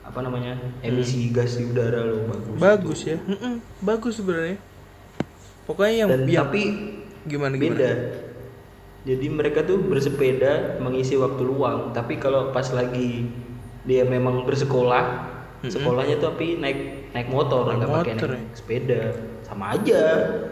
[0.01, 2.47] apa namanya emisi gas di udara loh bagus.
[2.47, 2.57] Hmm.
[2.57, 3.17] Bagus ya.
[3.19, 4.57] Mm-mm, bagus sebenarnya.
[5.65, 6.63] Pokoknya yang, Dan yang tapi
[7.25, 7.75] gimana gimana?
[7.75, 7.91] beda.
[9.05, 11.93] Jadi mereka tuh bersepeda mengisi waktu luang.
[11.93, 13.29] Tapi kalau pas lagi
[13.85, 15.29] dia memang bersekolah,
[15.61, 19.01] sekolahnya tuh tapi naik naik motor, Naik nggak pakai motor naik sepeda.
[19.45, 20.01] Sama aja,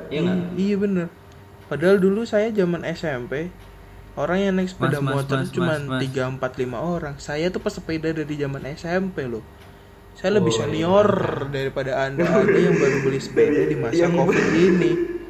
[0.08, 0.38] ya nggak?
[0.54, 1.10] I- iya bener
[1.66, 3.50] Padahal dulu saya zaman SMP
[4.14, 6.14] Orang yang naik sepeda Mas, motor mas, cuma mas, mas.
[6.14, 9.42] 3, 4, 5 orang Saya tuh pesepeda dari zaman SMP loh
[10.14, 11.10] Saya lebih Oh, senior
[11.50, 14.92] daripada anda Anda yang baru beli sepeda di masa Yang- covid ini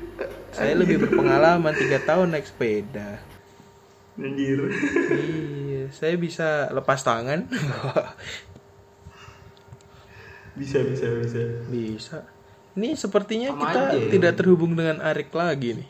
[0.53, 3.17] Saya lebih berpengalaman 3 tahun naik sepeda
[4.13, 4.69] Anjir.
[4.69, 7.49] Iya, saya bisa lepas tangan
[10.53, 11.41] bisa bisa bisa.
[11.65, 12.17] Bisa
[12.77, 14.09] Ini sepertinya Sama kita aja ya.
[14.13, 15.89] tidak terhubung dengan Arik lagi nih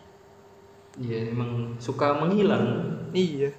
[0.94, 2.64] Iya emang suka menghilang.
[3.12, 3.52] Iya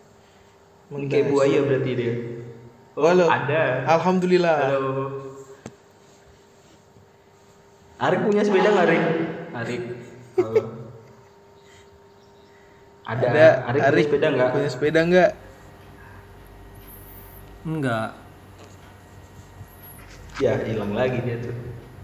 [0.89, 2.15] Ini kayak buaya berarti dia.
[2.95, 3.27] Oh, Halo.
[3.29, 3.85] ada.
[3.85, 4.81] Alhamdulillah Halo.
[8.01, 9.03] Arik punya sepeda nggak Arik?
[9.55, 9.83] Arik.
[10.41, 10.63] Halo.
[13.05, 13.69] Ada.
[13.69, 14.49] Ada Arik, punya sepeda nggak?
[14.53, 15.31] Punya sepeda nggak?
[17.65, 18.13] enggak
[20.37, 21.55] Ya hilang lagi dia tuh.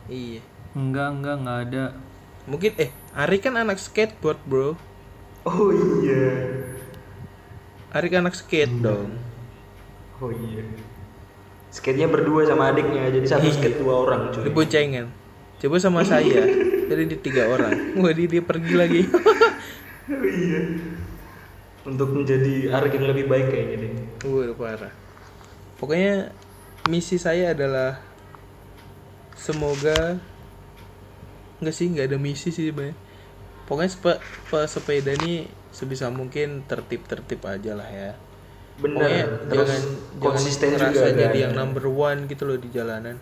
[0.07, 0.41] Iya.
[0.73, 1.85] Enggak, enggak, enggak ada.
[2.47, 4.79] Mungkin eh Ari kan anak skateboard, Bro.
[5.45, 5.69] Oh
[6.01, 6.31] iya.
[7.91, 9.19] Ari kan anak skate dong.
[10.23, 10.63] Oh iya.
[11.75, 14.47] Skate-nya berdua sama adiknya, jadi satu skate dua orang cuy.
[14.47, 15.07] Di boncengan.
[15.61, 16.43] Coba sama saya.
[16.91, 17.95] Jadi di tiga orang.
[18.03, 19.07] Wah, dia, dia pergi lagi.
[20.09, 20.61] Oh iya.
[21.85, 23.93] Untuk menjadi Arik yang lebih baik kayaknya deh.
[24.29, 24.93] Wah, parah.
[25.77, 26.33] Pokoknya
[26.89, 28.01] misi saya adalah
[29.37, 30.21] semoga
[31.61, 32.97] enggak sih nggak ada misi sih sebenarnya.
[33.69, 34.13] Pokoknya sepe,
[34.51, 38.13] pesepeda ini sebisa mungkin tertib-tertib aja lah ya.
[38.81, 39.49] Pokoknya Bener.
[39.49, 39.83] Terus jangan
[40.21, 41.21] konsisten jangan juga ngerasa kan.
[41.23, 43.17] jadi yang number one gitu loh di jalanan.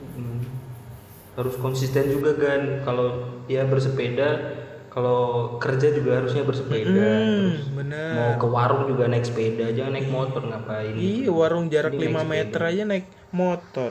[0.00, 0.40] Hmm.
[1.34, 2.86] Harus konsisten juga kan.
[2.86, 4.28] Kalau ya bersepeda,
[4.94, 6.86] kalau kerja juga harusnya bersepeda.
[6.86, 8.10] Hmm, Terus bener.
[8.14, 10.94] mau ke warung juga naik sepeda, jangan naik motor ngapain?
[10.94, 13.90] Iya, warung jarak Ini 5 naik meter aja naik motor.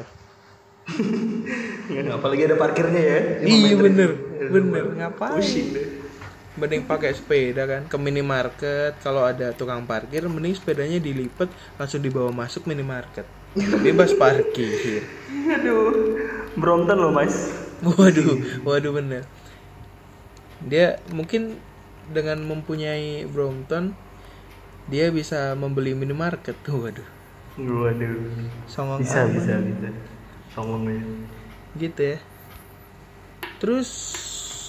[1.91, 3.19] Ya, apalagi ada parkirnya ya.
[3.43, 4.83] Iya bener, Aduh, bener.
[4.95, 5.43] Ngapain?
[5.43, 5.87] Pusing deh.
[6.53, 8.95] Mending pakai sepeda kan ke minimarket.
[9.03, 13.27] Kalau ada tukang parkir, mending sepedanya dilipat langsung dibawa masuk minimarket.
[13.83, 15.03] Bebas parkir.
[15.59, 16.15] Aduh,
[16.55, 17.51] Brompton loh mas.
[17.83, 19.27] Waduh, waduh bener.
[20.71, 20.87] Dia
[21.17, 21.41] mungkin
[22.15, 23.95] dengan mempunyai Brompton,
[24.91, 26.57] dia bisa membeli minimarket.
[26.67, 27.07] Waduh,
[27.57, 28.17] Waduh.
[28.67, 29.31] songong Bisa, amat.
[29.35, 29.89] bisa, bisa.
[30.53, 31.01] Songongnya.
[31.77, 32.17] Gitu ya.
[33.61, 33.89] Terus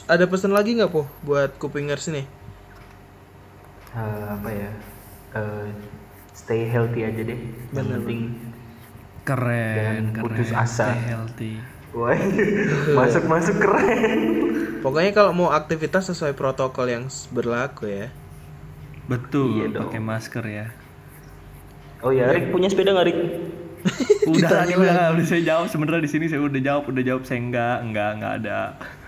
[0.06, 2.26] ada pesan lagi nggak po buat kupingers nih?
[3.94, 4.70] Eh, apa ya?
[5.38, 5.68] Eh,
[6.34, 7.40] stay healthy aja deh.
[7.74, 8.20] Yang penting.
[9.24, 10.22] Keren, Jangan keren.
[10.22, 10.86] putus asa.
[10.92, 11.52] Stay healthy.
[11.94, 12.18] Wah,
[12.98, 14.20] masuk masuk keren.
[14.82, 18.06] Pokoknya kalau mau aktivitas sesuai protokol yang berlaku ya.
[19.06, 20.66] Betul, Iya pakai masker ya.
[22.00, 23.18] Oh ya, Rik punya sepeda nggak Rik?
[24.24, 27.40] Udah tadi udah, udah saya jawab sebenarnya di sini saya udah jawab, udah jawab saya
[27.40, 28.60] enggak, enggak, enggak ada.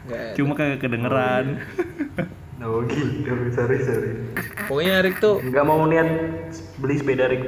[0.07, 0.32] Nggak ada.
[0.37, 1.45] Cuma kagak kedengeran.
[2.57, 4.11] Oh gitu, sorry sorry.
[4.64, 6.09] Pokoknya Arik tuh Nggak mau niat
[6.76, 7.45] beli sepeda Rik.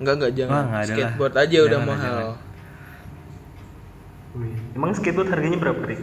[0.00, 0.52] enggak enggak jangan.
[0.52, 0.96] Wah, nggak ada lah.
[0.96, 2.16] Skateboard aja udah Jangan, mahal.
[2.16, 2.49] jangan.
[4.72, 6.00] Emang skateboard harganya berapa Rik?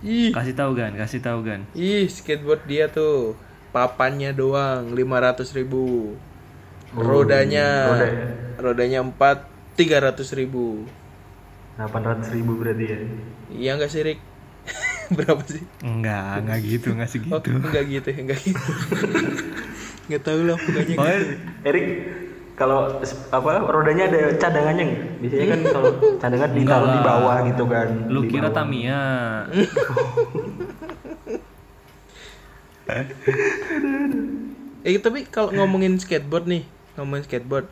[0.00, 1.60] Ih, Kasih tahu gan, kasih tahu gan.
[1.76, 3.36] ih skateboard dia tuh
[3.70, 6.16] papannya doang 500 ribu.
[6.90, 8.26] Rodanya roda ya?
[8.58, 10.88] rodanya 4 300 ribu.
[11.76, 12.98] 800 ribu berarti ya.
[13.52, 14.20] Iya enggak sih Rik?
[15.16, 15.62] Berapa sih?
[15.84, 17.34] Enggak, enggak gitu, enggak segitu.
[17.36, 18.62] Oh, enggak gitu, enggak gitu.
[20.10, 20.94] Enggak tahu lah pokoknya.
[20.98, 21.18] Pokoknya
[21.62, 21.86] Erik,
[22.60, 23.00] kalau
[23.32, 25.02] apa rodanya ada cadangannya nggak?
[25.24, 25.90] Biasanya kan kalau
[26.20, 27.88] cadangan ditaruh di bawah gitu kan.
[28.12, 28.52] lu kira.
[28.52, 29.00] Tamiya.
[34.80, 36.66] Eh tapi kalau ngomongin skateboard nih,
[36.98, 37.70] ngomongin skateboard.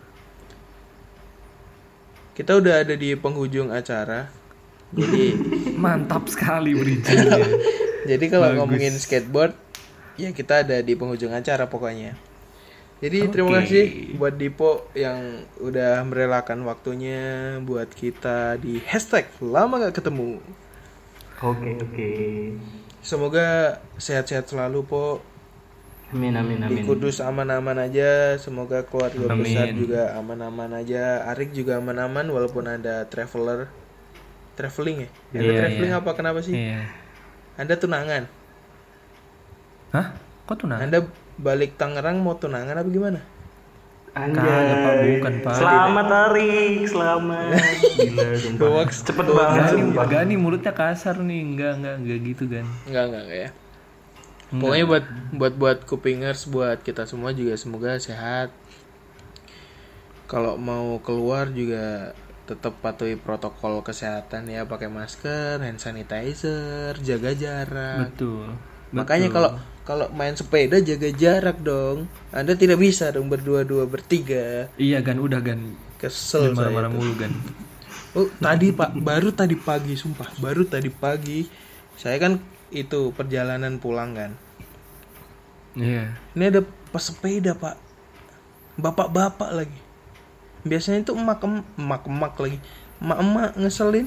[2.38, 4.30] Kita udah ada di penghujung acara.
[4.94, 5.34] Jadi
[5.82, 7.44] Mantap sekali bridgingnya.
[8.14, 9.58] jadi kalau ngomongin skateboard
[10.14, 12.14] ya kita ada di penghujung acara pokoknya.
[12.98, 13.58] Jadi terima Oke.
[13.62, 13.84] kasih
[14.18, 20.42] buat Dipo yang udah merelakan waktunya buat kita di hashtag lama gak ketemu.
[21.38, 22.10] Oke oke.
[22.98, 25.04] Semoga sehat-sehat selalu po
[26.08, 26.84] Amin amin di amin.
[26.88, 28.34] Kudus aman-aman aja.
[28.40, 29.44] Semoga keluarga Amin.
[29.44, 31.22] besar juga aman-aman aja.
[31.28, 33.68] Arik juga aman-aman walaupun ada traveler
[34.56, 35.10] traveling ya.
[35.36, 36.00] Ada Iya, traveling iya.
[36.00, 36.54] apa kenapa sih?
[36.56, 36.80] Iya.
[37.60, 38.24] Anda tunangan.
[39.92, 40.06] Hah?
[40.48, 40.82] Kok tunangan?
[40.88, 40.98] Anda
[41.38, 43.20] balik Tangerang mau tunangan apa gimana?
[44.18, 44.42] Anjay.
[44.42, 45.54] Kagak, Pak, bukan, Pak.
[45.54, 47.48] Selamat Arik, selamat.
[48.02, 48.86] Gila, sumpah.
[48.90, 49.62] Cepet banget.
[49.62, 50.04] Gani, sumpah.
[50.10, 52.66] Gani mulutnya kasar nih, enggak, enggak, enggak gitu kan.
[52.90, 53.50] Enggak, enggak, enggak ya.
[54.48, 55.04] Pokoknya buat
[55.36, 58.48] buat buat kupingers buat kita semua juga semoga sehat.
[60.24, 62.16] Kalau mau keluar juga
[62.48, 68.08] tetap patuhi protokol kesehatan ya, pakai masker, hand sanitizer, jaga jarak.
[68.08, 68.56] Betul.
[68.96, 69.50] Makanya kalau
[69.88, 72.12] kalau main sepeda jaga jarak dong.
[72.28, 74.68] Anda tidak bisa dong berdua-dua bertiga.
[74.76, 75.72] Iya gan, udah gan.
[75.96, 77.32] Kesel marah-marah mulu gan.
[78.12, 81.48] Oh, tadi Pak, baru tadi pagi sumpah, baru tadi pagi.
[81.96, 82.36] Saya kan
[82.68, 84.36] itu perjalanan pulang kan.
[85.72, 86.20] Iya.
[86.36, 86.60] Ini ada
[86.92, 87.80] pesepeda, Pak.
[88.76, 89.80] Bapak-bapak lagi.
[90.68, 91.40] Biasanya itu emak
[91.80, 92.60] emak emak lagi.
[93.00, 94.06] Emak-emak ngeselin.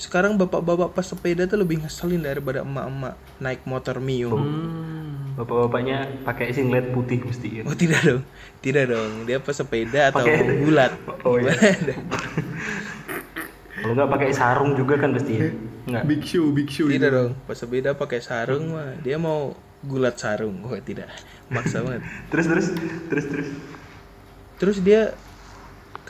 [0.00, 4.32] Sekarang bapak-bapak pesepeda tuh lebih ngeselin daripada emak-emak naik motor Mio.
[4.32, 5.36] Hmm.
[5.36, 7.62] Bapak-bapaknya pakai singlet putih mesti ya.
[7.68, 8.22] Oh tidak dong,
[8.64, 9.28] tidak dong.
[9.28, 10.92] Dia pesepeda atau mau gulat.
[11.28, 11.52] Oh, iya.
[13.80, 15.52] Kalau nggak pakai sarung juga kan pasti ya.
[15.84, 16.04] Enggak.
[16.08, 16.88] Big show, big show.
[16.88, 18.96] Tidak dong, pesepeda pakai sarung mah.
[19.04, 19.52] Dia mau
[19.84, 20.64] gulat sarung.
[20.64, 21.12] Oh tidak,
[21.52, 22.00] maksa banget.
[22.32, 22.66] Terus terus
[23.12, 23.48] terus terus.
[24.56, 25.12] Terus dia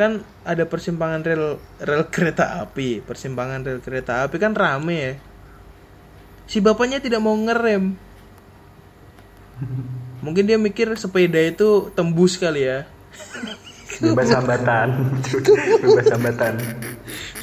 [0.01, 3.05] kan ada persimpangan rel rel kereta api.
[3.05, 5.15] Persimpangan rel kereta api kan rame ya.
[6.49, 7.93] Si bapaknya tidak mau ngerem.
[10.25, 12.89] Mungkin dia mikir sepeda itu tembus kali ya.
[14.01, 14.89] Bebas hambatan.
[15.85, 16.55] Bebas hambatan.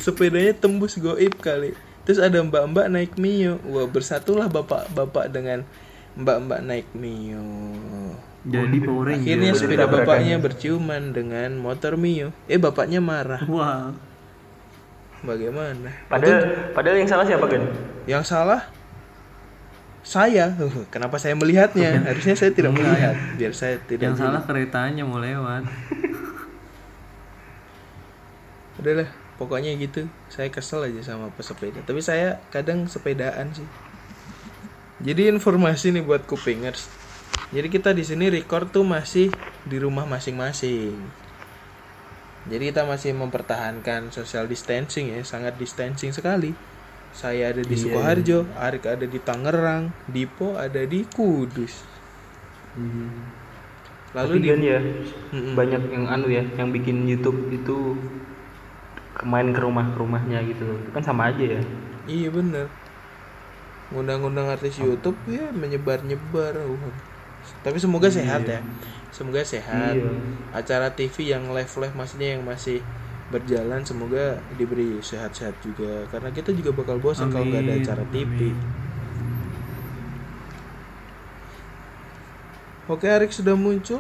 [0.02, 1.78] Sepedanya tembus goib kali.
[2.10, 3.62] Terus ada mbak-mbak naik mio.
[3.70, 5.62] Wah bersatulah bapak-bapak dengan
[6.18, 7.46] mbak-mbak naik mio
[8.48, 9.20] Jadi Power Ranger.
[9.28, 12.32] akhirnya sepeda bapaknya berciuman dengan motor mio.
[12.48, 13.44] Eh bapaknya marah.
[13.52, 13.92] Wah.
[15.18, 15.92] bagaimana?
[16.08, 17.62] Padahal padahal yang salah siapa kan
[18.08, 18.64] yang salah?
[20.08, 20.56] Saya.
[20.94, 22.00] Kenapa saya melihatnya?
[22.08, 23.20] Harusnya saya tidak melihat.
[23.36, 25.68] biar saya tidak Yang salah keretanya mau lewat.
[28.80, 30.08] udahlah pokoknya gitu.
[30.32, 31.84] Saya kesel aja sama pesepeda.
[31.84, 33.68] Tapi saya kadang sepedaan sih.
[35.04, 36.88] Jadi informasi nih buat kupingers
[37.48, 39.32] jadi kita di sini record tuh masih
[39.64, 40.96] di rumah masing-masing.
[42.48, 46.56] Jadi kita masih mempertahankan social distancing ya sangat distancing sekali.
[47.16, 51.88] Saya ada di Iya, Sukoharjo Arik ada di Tangerang Dipo ada di Kudus.
[54.16, 54.80] Lalu tapi di kan ya
[55.36, 55.54] Mm-mm.
[55.56, 57.96] banyak yang anu ya yang bikin YouTube itu
[59.24, 60.68] main ke rumah rumahnya gitu.
[60.68, 61.62] Itu kan sama aja ya.
[62.08, 62.68] Iya bener.
[63.92, 66.60] Ngundang-ngundang artis YouTube ya menyebar-nyebar.
[66.64, 67.07] Uh.
[67.68, 68.64] Tapi semoga sehat ya.
[69.12, 70.00] Semoga sehat.
[70.00, 70.12] Iya.
[70.56, 72.80] Acara TV yang live-live maksudnya yang masih
[73.28, 76.08] berjalan Semoga diberi sehat-sehat juga.
[76.08, 78.56] Karena kita juga bakal bosan kalau nggak ada Amin, acara TV amin.
[82.88, 84.00] Oke Arik sudah muncul.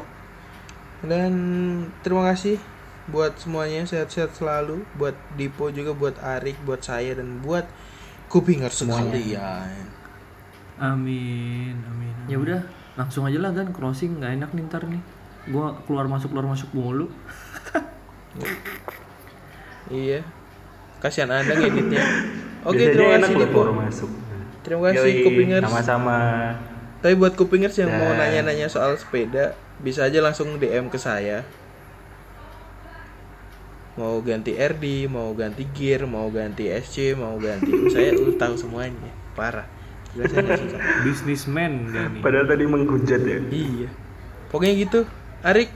[1.03, 1.35] Dan
[2.07, 2.55] terima kasih
[3.11, 3.83] buat semuanya.
[3.83, 4.87] Sehat-sehat selalu.
[4.95, 7.67] Buat Dipo juga buat Arik buat saya dan buat
[8.31, 9.91] kupinger sekalian.
[10.77, 12.15] Amin, amin.
[12.31, 12.61] Ya udah,
[12.97, 15.01] langsung aja lah kan crossing nggak enak nih ntar nih.
[15.47, 17.07] Gua keluar masuk keluar masuk mulu.
[19.87, 20.25] Iya.
[20.99, 22.01] Kasihan Anda ngeditnya.
[22.67, 24.11] Oke, Biasanya terima kasih baru masuk
[24.65, 25.63] Terima kasih Yoi, Kupingers.
[25.63, 26.19] sama-sama
[26.99, 31.47] Tapi buat Kupingers yang mau Dan- nanya-nanya soal sepeda, bisa aja langsung DM ke saya.
[33.95, 39.13] Mau ganti RD, mau ganti gear, mau ganti SC, mau ganti saya udah tahu semuanya.
[39.31, 39.69] Parah.
[41.03, 42.21] Businessman gak nih?
[42.21, 43.89] padahal tadi menghujat ya Iya.
[44.47, 44.99] Pokoknya gitu.
[45.43, 45.69] Arik,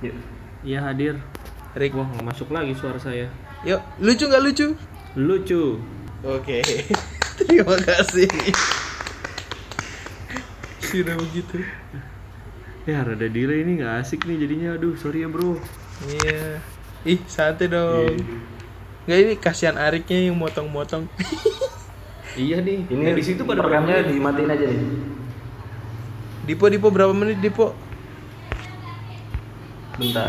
[0.00, 0.12] Ya.
[0.60, 1.14] Iya hadir.
[1.72, 1.92] Arik.
[1.92, 3.28] Wah nggak masuk lagi suara saya.
[3.64, 4.66] Yuk, lucu nggak lucu?
[5.16, 5.62] Lucu.
[6.20, 6.60] Oke.
[7.40, 8.28] Terima kasih.
[10.80, 11.60] Sudah begitu.
[12.84, 14.68] Ya rada delay ini nggak asik nih jadinya.
[14.76, 15.56] Aduh sorry ya bro.
[16.04, 16.60] Iya.
[17.04, 18.16] Ih, santai dong.
[19.06, 21.06] Nggak ini kasihan Ariknya yang motong-motong.
[22.36, 22.78] Iya nih.
[22.92, 24.88] ini di situ pada rekamnya dimatiin aja nih
[26.46, 27.72] Dipo Dipo berapa menit Dipo?
[29.96, 30.28] bentar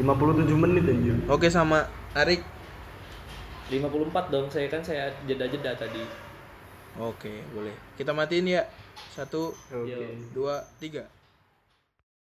[0.00, 1.84] 57 menit anjir Oke sama
[2.16, 2.40] Arik.
[3.68, 4.46] 54 dong.
[4.48, 6.00] Saya kan saya jeda-jeda tadi.
[6.96, 7.76] Oke, boleh.
[7.92, 8.64] Kita matiin ya.
[9.12, 10.16] Satu, Oke.
[10.32, 11.04] dua, tiga.